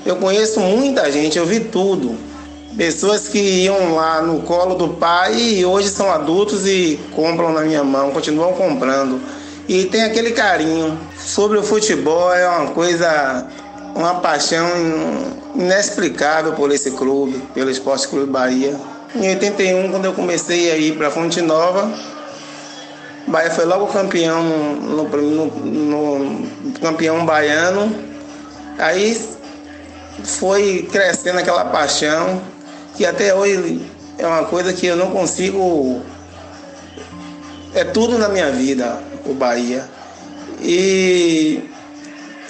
eu 0.05 0.15
conheço 0.15 0.61
muita 0.61 1.11
gente, 1.11 1.37
eu 1.37 1.45
vi 1.45 1.59
tudo. 1.59 2.15
Pessoas 2.77 3.27
que 3.27 3.39
iam 3.39 3.93
lá 3.93 4.21
no 4.21 4.39
colo 4.43 4.75
do 4.75 4.87
pai 4.87 5.37
e 5.37 5.65
hoje 5.65 5.89
são 5.89 6.09
adultos 6.09 6.65
e 6.65 6.97
compram 7.13 7.51
na 7.51 7.59
minha 7.59 7.83
mão, 7.83 8.11
continuam 8.11 8.53
comprando. 8.53 9.19
E 9.67 9.83
tem 9.83 10.03
aquele 10.03 10.31
carinho. 10.31 10.97
Sobre 11.19 11.57
o 11.57 11.63
futebol 11.63 12.33
é 12.33 12.47
uma 12.47 12.67
coisa, 12.67 13.45
uma 13.93 14.15
paixão 14.21 14.65
inexplicável 15.55 16.53
por 16.53 16.71
esse 16.71 16.91
clube, 16.91 17.43
pelo 17.53 17.69
Esporte 17.69 18.07
Clube 18.07 18.31
Bahia. 18.31 18.79
Em 19.15 19.29
81, 19.29 19.89
quando 19.89 20.05
eu 20.05 20.13
comecei 20.13 20.71
a 20.71 20.75
ir 20.75 20.97
para 20.97 21.09
Fonte 21.09 21.41
Nova, 21.41 21.91
Bahia 23.27 23.51
foi 23.51 23.65
logo 23.65 23.87
campeão 23.87 24.43
no, 24.43 25.03
no, 25.03 25.45
no, 25.45 26.79
campeão 26.79 27.25
baiano. 27.25 27.93
Aí 28.77 29.19
foi 30.23 30.87
crescendo 30.91 31.39
aquela 31.39 31.65
paixão 31.65 32.41
que 32.95 33.05
até 33.05 33.33
hoje 33.33 33.81
é 34.17 34.27
uma 34.27 34.45
coisa 34.45 34.73
que 34.73 34.87
eu 34.87 34.95
não 34.95 35.11
consigo. 35.11 36.01
É 37.73 37.83
tudo 37.83 38.17
na 38.17 38.29
minha 38.29 38.51
vida, 38.51 38.99
o 39.25 39.33
Bahia. 39.33 39.85
E 40.61 41.69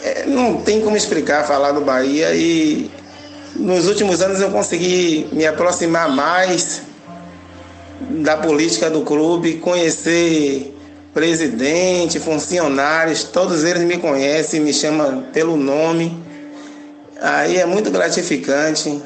é, 0.04 0.26
não 0.26 0.62
tem 0.62 0.82
como 0.82 0.96
explicar 0.96 1.46
falar 1.46 1.72
do 1.72 1.82
Bahia 1.82 2.34
e 2.34 2.90
nos 3.56 3.88
últimos 3.88 4.22
anos 4.22 4.42
eu 4.42 4.50
consegui 4.52 5.28
me 5.32 5.46
aproximar 5.46 6.10
mais 6.10 6.82
da 8.00 8.38
política 8.38 8.90
do 8.90 9.02
clube, 9.02 9.56
conhecer 9.56 10.76
presidente, 11.14 12.20
funcionários, 12.20 13.24
todos 13.24 13.64
eles 13.64 13.82
me 13.82 13.98
conhecem, 13.98 14.60
me 14.60 14.72
chamam 14.72 15.24
pelo 15.34 15.58
nome. 15.58 16.24
Aí 17.20 17.58
é 17.58 17.66
muito 17.66 17.90
gratificante. 17.90 19.02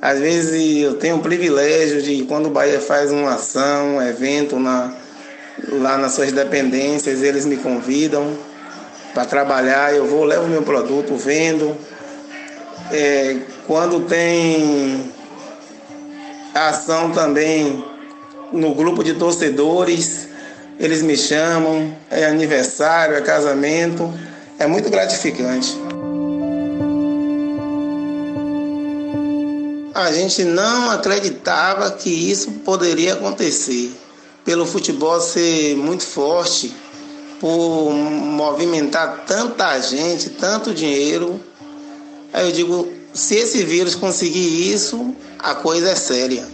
Às 0.00 0.18
vezes 0.18 0.82
eu 0.82 0.94
tenho 0.94 1.16
o 1.16 1.20
privilégio 1.20 2.02
de 2.02 2.24
quando 2.24 2.46
o 2.46 2.50
Bahia 2.50 2.80
faz 2.80 3.10
uma 3.10 3.34
ação, 3.34 3.96
um 3.96 4.02
evento 4.02 4.58
na, 4.58 4.92
lá 5.68 5.96
nas 5.96 6.12
suas 6.12 6.32
dependências, 6.32 7.22
eles 7.22 7.46
me 7.46 7.56
convidam 7.56 8.36
para 9.14 9.24
trabalhar, 9.24 9.94
eu 9.94 10.06
vou, 10.06 10.24
levo 10.24 10.48
meu 10.48 10.62
produto, 10.62 11.16
vendo, 11.16 11.76
é, 12.90 13.36
quando 13.66 14.06
tem 14.06 15.12
ação 16.54 17.10
também 17.12 17.84
no 18.52 18.74
grupo 18.74 19.02
de 19.02 19.14
torcedores, 19.14 20.28
eles 20.78 21.02
me 21.02 21.16
chamam, 21.16 21.96
é 22.10 22.26
aniversário, 22.26 23.16
é 23.16 23.20
casamento, 23.20 24.12
é 24.58 24.66
muito 24.66 24.90
gratificante. 24.90 25.76
A 29.94 30.10
gente 30.12 30.44
não 30.44 30.90
acreditava 30.90 31.90
que 31.92 32.10
isso 32.10 32.50
poderia 32.64 33.14
acontecer. 33.14 33.92
Pelo 34.44 34.66
futebol 34.66 35.20
ser 35.20 35.76
muito 35.76 36.04
forte, 36.04 36.74
por 37.38 37.92
movimentar 37.92 39.24
tanta 39.26 39.78
gente, 39.80 40.30
tanto 40.30 40.74
dinheiro, 40.74 41.40
Aí 42.32 42.46
eu 42.46 42.52
digo, 42.52 42.88
se 43.14 43.36
esse 43.36 43.64
vírus 43.64 43.94
conseguir 43.94 44.72
isso, 44.72 45.14
a 45.38 45.54
coisa 45.54 45.90
é 45.90 45.94
séria. 45.94 46.46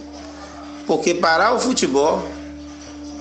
Porque 0.85 1.13
parar 1.13 1.53
o 1.53 1.59
futebol, 1.59 2.27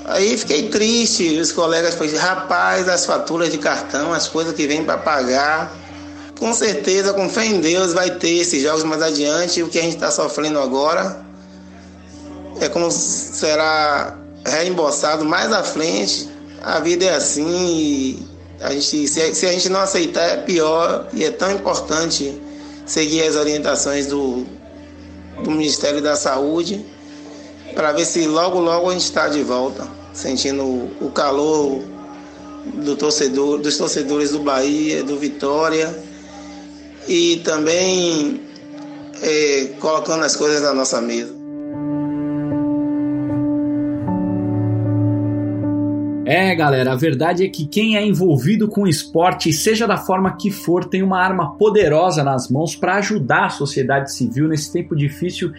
aí 0.06 0.36
fiquei 0.36 0.68
triste, 0.68 1.38
os 1.38 1.52
colegas 1.52 1.94
falaram, 1.94 2.18
rapaz, 2.18 2.88
as 2.88 3.06
faturas 3.06 3.50
de 3.50 3.58
cartão, 3.58 4.12
as 4.12 4.26
coisas 4.26 4.54
que 4.54 4.66
vêm 4.66 4.84
para 4.84 4.98
pagar, 4.98 5.72
com 6.38 6.52
certeza, 6.52 7.12
com 7.12 7.28
fé 7.28 7.46
em 7.46 7.60
Deus, 7.60 7.92
vai 7.92 8.10
ter 8.10 8.38
esses 8.38 8.62
jogos 8.62 8.84
mais 8.84 9.02
adiante. 9.02 9.62
O 9.62 9.68
que 9.68 9.78
a 9.78 9.82
gente 9.82 9.94
está 9.94 10.10
sofrendo 10.10 10.58
agora 10.58 11.20
é 12.60 12.68
como 12.68 12.90
será 12.90 14.16
reembolsado 14.44 15.24
mais 15.24 15.52
à 15.52 15.62
frente. 15.62 16.28
A 16.62 16.80
vida 16.80 17.04
é 17.04 17.14
assim. 17.14 18.26
a 18.60 18.72
gente, 18.72 19.08
se 19.08 19.46
a 19.46 19.52
gente 19.52 19.68
não 19.68 19.80
aceitar, 19.80 20.22
é 20.22 20.36
pior. 20.38 21.08
E 21.12 21.24
é 21.24 21.30
tão 21.30 21.50
importante 21.52 22.40
seguir 22.88 23.22
as 23.22 23.36
orientações 23.36 24.06
do, 24.06 24.44
do 25.44 25.50
Ministério 25.50 26.00
da 26.00 26.16
Saúde 26.16 26.84
para 27.74 27.92
ver 27.92 28.06
se 28.06 28.26
logo, 28.26 28.58
logo 28.58 28.88
a 28.88 28.92
gente 28.92 29.04
está 29.04 29.28
de 29.28 29.42
volta, 29.42 29.86
sentindo 30.12 30.64
o 31.00 31.10
calor 31.14 31.84
do 32.74 32.96
torcedor, 32.96 33.58
dos 33.58 33.76
torcedores 33.76 34.30
do 34.30 34.40
Bahia, 34.40 35.04
do 35.04 35.18
Vitória 35.18 35.96
e 37.06 37.36
também 37.44 38.40
é, 39.22 39.70
colocando 39.78 40.24
as 40.24 40.34
coisas 40.34 40.62
na 40.62 40.72
nossa 40.72 41.00
mesa. 41.00 41.37
É, 46.30 46.54
galera, 46.54 46.92
a 46.92 46.94
verdade 46.94 47.42
é 47.42 47.48
que 47.48 47.66
quem 47.66 47.96
é 47.96 48.06
envolvido 48.06 48.68
com 48.68 48.86
esporte, 48.86 49.50
seja 49.50 49.86
da 49.86 49.96
forma 49.96 50.36
que 50.36 50.50
for, 50.50 50.84
tem 50.84 51.02
uma 51.02 51.18
arma 51.18 51.52
poderosa 51.56 52.22
nas 52.22 52.50
mãos 52.50 52.76
para 52.76 52.96
ajudar 52.96 53.46
a 53.46 53.48
sociedade 53.48 54.12
civil 54.12 54.46
nesse 54.46 54.70
tempo 54.70 54.94
difícil 54.94 55.50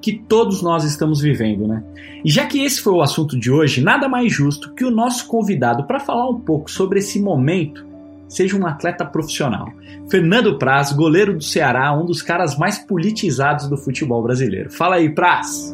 que 0.00 0.18
todos 0.18 0.62
nós 0.62 0.82
estamos 0.82 1.20
vivendo, 1.20 1.68
né? 1.68 1.80
E 2.24 2.28
já 2.28 2.44
que 2.44 2.60
esse 2.64 2.80
foi 2.80 2.92
o 2.94 3.02
assunto 3.02 3.38
de 3.38 3.52
hoje, 3.52 3.80
nada 3.80 4.08
mais 4.08 4.32
justo 4.32 4.74
que 4.74 4.84
o 4.84 4.90
nosso 4.90 5.28
convidado 5.28 5.84
para 5.84 6.00
falar 6.00 6.28
um 6.28 6.40
pouco 6.40 6.68
sobre 6.68 6.98
esse 6.98 7.22
momento 7.22 7.86
seja 8.28 8.56
um 8.56 8.66
atleta 8.66 9.04
profissional. 9.04 9.68
Fernando 10.10 10.58
Praz, 10.58 10.90
goleiro 10.90 11.34
do 11.34 11.44
Ceará, 11.44 11.96
um 11.96 12.04
dos 12.04 12.20
caras 12.20 12.58
mais 12.58 12.78
politizados 12.78 13.68
do 13.68 13.76
futebol 13.76 14.24
brasileiro. 14.24 14.72
Fala 14.72 14.96
aí, 14.96 15.08
Praz! 15.08 15.72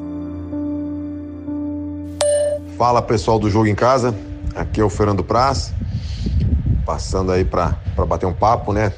Fala 2.76 3.00
pessoal 3.00 3.38
do 3.38 3.48
Jogo 3.48 3.68
em 3.68 3.74
Casa, 3.74 4.14
aqui 4.55 4.81
é 4.81 4.85
o 4.85 4.90
Fernando 4.90 5.24
Praz, 5.24 5.72
passando 6.85 7.33
aí 7.33 7.44
para 7.44 7.76
bater 8.07 8.26
um 8.26 8.33
papo, 8.33 8.72
né? 8.72 8.92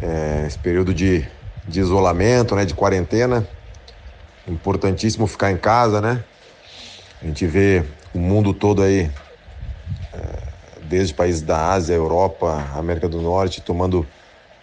É, 0.00 0.44
esse 0.46 0.58
período 0.58 0.92
de, 0.92 1.26
de 1.66 1.80
isolamento, 1.80 2.54
né? 2.54 2.64
De 2.64 2.74
quarentena, 2.74 3.46
importantíssimo 4.46 5.26
ficar 5.26 5.50
em 5.50 5.56
casa, 5.56 6.00
né? 6.00 6.22
A 7.22 7.26
gente 7.26 7.46
vê 7.46 7.84
o 8.14 8.18
mundo 8.18 8.52
todo 8.52 8.82
aí, 8.82 9.10
é, 10.12 10.38
desde 10.82 11.14
países 11.14 11.42
da 11.42 11.72
Ásia, 11.72 11.94
Europa, 11.94 12.64
América 12.74 13.08
do 13.08 13.20
Norte, 13.20 13.60
tomando 13.60 14.06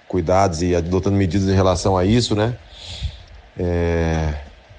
cuidados 0.08 0.62
e 0.62 0.76
adotando 0.76 1.18
medidas 1.18 1.50
em 1.50 1.56
relação 1.56 1.98
a 1.98 2.06
isso, 2.06 2.36
né? 2.36 2.56
É, 3.58 4.34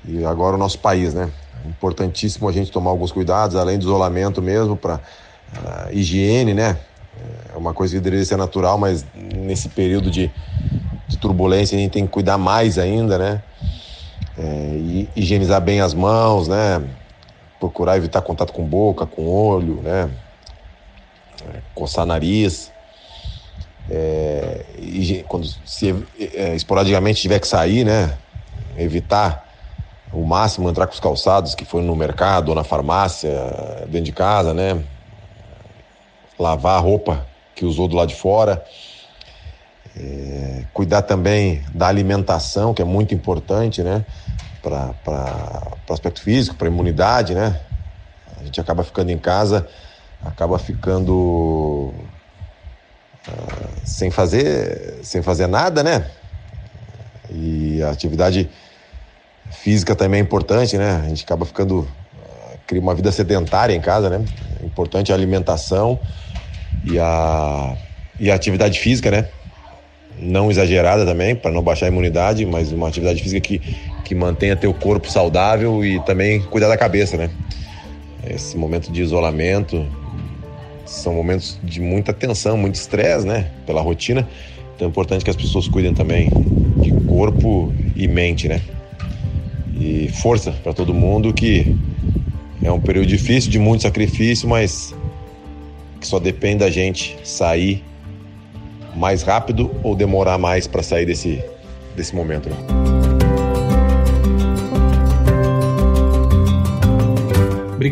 e 0.05 0.25
agora 0.25 0.57
o 0.57 0.59
nosso 0.59 0.79
país, 0.79 1.15
né? 1.15 1.31
Importantíssimo 1.67 2.49
a 2.49 2.53
gente 2.53 2.71
tomar 2.71 2.91
alguns 2.91 3.13
cuidados, 3.13 3.57
além 3.57 3.79
do 3.79 3.83
isolamento 3.83 4.43
mesmo, 4.43 4.77
para 4.77 4.97
uh, 4.97 5.93
higiene, 5.93 6.55
né? 6.55 6.79
É 7.55 7.57
uma 7.57 7.73
coisa 7.73 7.95
que 7.95 8.01
deveria 8.01 8.25
ser 8.25 8.37
natural, 8.37 8.77
mas 8.77 9.07
nesse 9.15 9.69
período 9.69 10.11
de, 10.11 10.31
de 11.07 11.17
turbulência 11.17 11.77
a 11.77 11.81
gente 11.81 11.93
tem 11.93 12.05
que 12.05 12.13
cuidar 12.13 12.37
mais 12.37 12.77
ainda, 12.79 13.17
né? 13.17 13.43
é, 14.39 15.07
higienizar 15.15 15.61
bem 15.61 15.81
as 15.81 15.95
mãos, 15.95 16.49
né? 16.49 16.83
Procurar 17.59 17.97
evitar 17.97 18.21
contato 18.21 18.53
com 18.53 18.65
boca, 18.65 19.07
com 19.07 19.27
olho, 19.27 19.81
né? 19.83 20.11
É, 21.49 21.61
coçar 21.75 22.05
nariz. 22.05 22.73
É, 23.91 24.65
quando 25.29 25.47
se 25.65 25.95
é, 26.19 26.55
esporadicamente 26.55 27.21
tiver 27.21 27.39
que 27.39 27.47
sair, 27.47 27.85
né? 27.85 28.17
Evitar 28.77 29.44
o 30.15 30.25
máximo 30.25 30.69
entrar 30.69 30.87
com 30.87 30.93
os 30.93 31.01
calçados 31.01 31.55
que 31.55 31.65
foi 31.65 31.83
no 31.83 31.95
mercado 31.97 32.51
ou 32.51 32.55
na 32.55 32.65
farmácia, 32.65 33.33
dentro 33.89 34.03
de 34.03 34.13
casa, 34.13 34.55
né? 34.55 34.83
Lavar 36.39 36.77
a 36.77 36.81
roupa 36.81 37.27
que 37.55 37.65
usou 37.65 37.89
do 37.89 37.97
lado 37.97 38.09
de 38.09 38.15
fora. 38.15 38.65
É, 39.97 40.65
cuidar 40.73 41.03
também 41.03 41.63
da 41.73 41.87
alimentação, 41.87 42.75
que 42.75 42.83
é 42.83 42.85
muito 42.85 43.15
importante, 43.15 43.83
né? 43.83 44.05
para 44.65 45.77
o 45.89 45.93
aspecto 45.93 46.23
físico, 46.23 46.57
para 46.57 46.67
a 46.67 46.71
imunidade, 46.71 47.35
né? 47.35 47.61
A 48.41 48.45
gente 48.45 48.61
acaba 48.61 48.83
ficando 48.83 49.11
em 49.11 49.19
casa, 49.19 49.69
acaba 50.25 50.59
ficando 50.59 51.93
uh, 53.29 53.69
sem 53.85 54.11
fazer 54.11 55.01
sem 55.03 55.23
fazer 55.23 55.47
nada, 55.47 55.83
né? 55.83 56.11
E 57.31 57.83
a 57.83 57.91
atividade 57.91 58.51
física 59.63 59.95
também 59.95 60.21
é 60.21 60.23
importante, 60.23 60.77
né? 60.77 61.03
A 61.05 61.09
gente 61.09 61.25
acaba 61.25 61.45
ficando 61.45 61.81
uh, 61.81 62.59
cria 62.67 62.81
uma 62.81 62.95
vida 62.95 63.11
sedentária 63.13 63.75
em 63.75 63.81
casa, 63.81 64.11
né? 64.11 64.25
É 64.63 64.67
importante 64.67 65.13
a 65.13 65.15
alimentação 65.15 65.99
e 66.85 66.99
a 66.99 67.77
e 68.19 68.31
a 68.31 68.35
atividade 68.35 68.79
física, 68.79 69.11
né? 69.11 69.29
Não 70.19 70.51
exagerada 70.51 71.05
também, 71.05 71.35
para 71.35 71.51
não 71.51 71.63
baixar 71.63 71.87
a 71.87 71.89
imunidade, 71.89 72.47
mas 72.47 72.71
uma 72.71 72.89
atividade 72.89 73.21
física 73.21 73.41
que, 73.41 73.59
que 74.05 74.15
mantenha 74.15 74.55
teu 74.55 74.73
corpo 74.73 75.11
saudável 75.11 75.85
e 75.85 76.01
também 76.05 76.41
cuidar 76.41 76.69
da 76.69 76.77
cabeça, 76.77 77.17
né? 77.17 77.31
Esse 78.25 78.57
momento 78.57 78.91
de 78.93 79.03
isolamento 79.03 79.87
são 80.87 81.15
momentos 81.15 81.59
de 81.63 81.81
muita 81.81 82.13
tensão, 82.13 82.57
muito 82.57 82.77
estresse, 82.77 83.27
né? 83.27 83.51
Pela 83.67 83.81
rotina. 83.81 84.27
Então 84.75 84.87
é 84.87 84.91
importante 84.91 85.25
que 85.25 85.31
as 85.31 85.37
pessoas 85.37 85.67
cuidem 85.67 85.93
também 85.93 86.31
de 86.79 86.93
corpo 87.07 87.73
e 87.97 88.07
mente, 88.07 88.49
né? 88.49 88.61
E 89.79 90.09
força 90.09 90.53
para 90.53 90.73
todo 90.73 90.95
mundo 90.95 91.33
que 91.33 91.77
é 92.63 92.71
um 92.71 92.81
período 92.81 93.07
difícil, 93.07 93.51
de 93.51 93.59
muito 93.59 93.83
sacrifício, 93.83 94.49
mas 94.49 94.95
que 96.01 96.07
só 96.07 96.19
depende 96.19 96.59
da 96.59 96.71
gente 96.71 97.17
sair 97.25 97.83
mais 98.95 99.23
rápido 99.23 99.71
ou 99.83 99.97
demorar 99.97 100.39
mais 100.39 100.67
para 100.67 100.83
sair 100.83 101.07
desse, 101.07 101.43
desse 101.97 102.15
momento. 102.15 102.49
Né? 102.49 103.04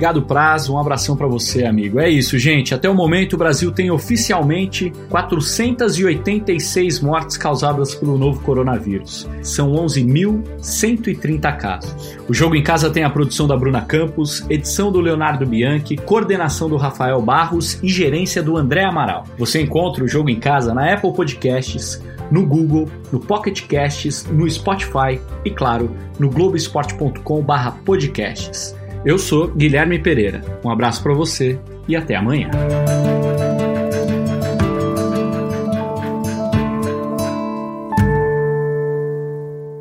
Obrigado, 0.03 0.23
Praz. 0.23 0.69
Um 0.69 0.77
abração 0.77 1.17
para 1.17 1.29
você, 1.29 1.65
amigo. 1.65 2.01
É 2.01 2.11
isso, 2.11 2.37
gente. 2.37 2.75
Até 2.75 2.91
o 2.91 2.95
momento, 2.95 3.35
o 3.35 3.37
Brasil 3.37 3.71
tem 3.71 3.89
oficialmente 3.89 4.93
486 5.09 6.99
mortes 6.99 7.37
causadas 7.37 7.95
pelo 7.95 8.19
novo 8.19 8.41
coronavírus. 8.41 9.29
São 9.45 9.75
11.130 9.75 11.57
casos. 11.57 12.19
O 12.29 12.35
Jogo 12.35 12.57
em 12.57 12.65
Casa 12.65 12.91
tem 12.91 13.05
a 13.05 13.11
produção 13.11 13.47
da 13.47 13.57
Bruna 13.57 13.83
Campos, 13.83 14.45
edição 14.51 14.91
do 14.91 15.01
Leonardo 15.01 15.47
Bianchi, 15.47 15.97
coordenação 15.97 16.69
do 16.69 16.77
Rafael 16.77 17.23
Barros 17.23 17.79
e 17.81 17.89
gerência 17.89 18.43
do 18.43 18.57
André 18.57 18.83
Amaral. 18.83 19.23
Você 19.39 19.63
encontra 19.63 20.03
o 20.03 20.09
Jogo 20.09 20.31
em 20.31 20.41
Casa 20.41 20.75
na 20.75 20.93
Apple 20.93 21.13
Podcasts, 21.13 22.03
no 22.29 22.45
Google, 22.45 22.89
no 23.13 23.21
Pocket 23.21 23.69
Casts, 23.69 24.27
no 24.27 24.51
Spotify 24.51 25.21
e, 25.45 25.51
claro, 25.51 25.95
no 26.19 26.29
globesport.com/podcasts. 26.29 28.82
Eu 29.05 29.19
sou 29.19 29.49
Guilherme 29.49 29.99
Pereira. 29.99 30.43
Um 30.65 30.71
abraço 30.71 31.03
para 31.03 31.13
você 31.13 31.59
e 31.89 31.97
até 31.97 32.15
amanhã. 32.15 32.51